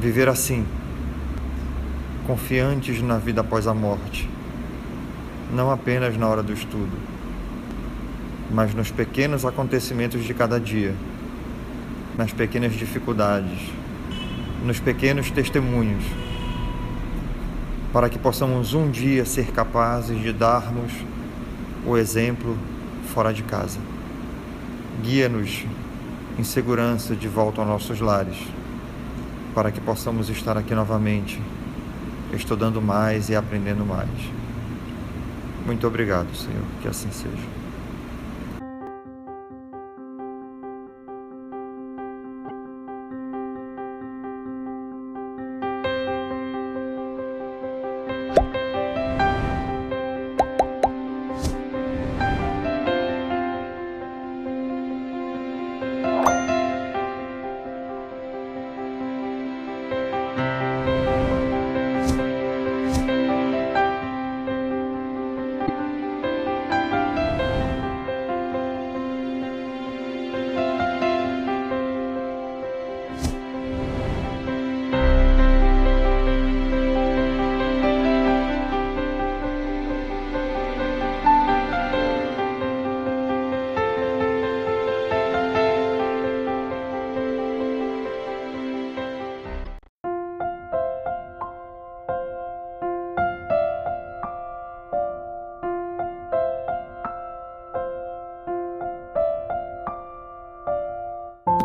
viver 0.00 0.28
assim, 0.28 0.66
confiantes 2.26 3.02
na 3.02 3.18
vida 3.18 3.40
após 3.40 3.66
a 3.66 3.74
morte, 3.74 4.28
não 5.52 5.70
apenas 5.70 6.16
na 6.16 6.28
hora 6.28 6.42
do 6.42 6.52
estudo, 6.52 6.96
mas 8.50 8.74
nos 8.74 8.90
pequenos 8.90 9.44
acontecimentos 9.44 10.24
de 10.24 10.34
cada 10.34 10.58
dia, 10.58 10.94
nas 12.16 12.32
pequenas 12.32 12.74
dificuldades, 12.74 13.58
nos 14.64 14.80
pequenos 14.80 15.30
testemunhos, 15.30 16.04
para 17.92 18.08
que 18.08 18.18
possamos 18.18 18.72
um 18.74 18.90
dia 18.90 19.24
ser 19.24 19.50
capazes 19.52 20.20
de 20.20 20.32
darmos 20.32 20.92
o 21.84 21.96
exemplo 21.96 22.56
fora 23.12 23.32
de 23.32 23.42
casa. 23.42 23.78
Guia-nos 25.02 25.64
em 26.38 26.44
segurança 26.44 27.16
de 27.16 27.26
volta 27.26 27.60
aos 27.60 27.68
nossos 27.68 28.00
lares, 28.00 28.36
para 29.54 29.70
que 29.72 29.80
possamos 29.80 30.28
estar 30.28 30.56
aqui 30.56 30.74
novamente, 30.74 31.40
estudando 32.32 32.80
mais 32.80 33.28
e 33.28 33.34
aprendendo 33.34 33.84
mais. 33.84 34.08
Muito 35.66 35.86
obrigado, 35.86 36.34
Senhor, 36.36 36.64
que 36.80 36.88
assim 36.88 37.10
seja. 37.10 37.59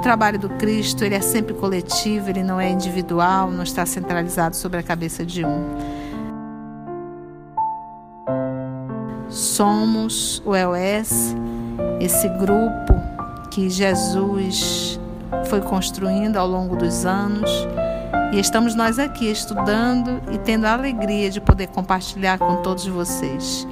Trabalho 0.05 0.37
do 0.37 0.49
Cristo 0.49 1.03
ele 1.03 1.15
é 1.15 1.19
sempre 1.19 1.55
coletivo, 1.55 2.29
ele 2.29 2.43
não 2.43 2.61
é 2.61 2.69
individual, 2.69 3.49
não 3.49 3.63
está 3.63 3.87
centralizado 3.87 4.55
sobre 4.55 4.77
a 4.77 4.83
cabeça 4.83 5.25
de 5.25 5.43
um. 5.43 5.65
Somos 9.27 10.43
o 10.45 10.55
EOS, 10.55 11.35
esse 11.99 12.29
grupo 12.29 12.93
que 13.49 13.67
Jesus 13.67 14.99
foi 15.49 15.61
construindo 15.61 16.37
ao 16.37 16.47
longo 16.47 16.75
dos 16.75 17.03
anos. 17.03 17.49
E 18.31 18.39
estamos 18.39 18.75
nós 18.75 18.99
aqui 18.99 19.25
estudando 19.31 20.21
e 20.31 20.37
tendo 20.37 20.65
a 20.65 20.73
alegria 20.73 21.31
de 21.31 21.41
poder 21.41 21.69
compartilhar 21.69 22.37
com 22.37 22.57
todos 22.61 22.85
vocês. 22.85 23.67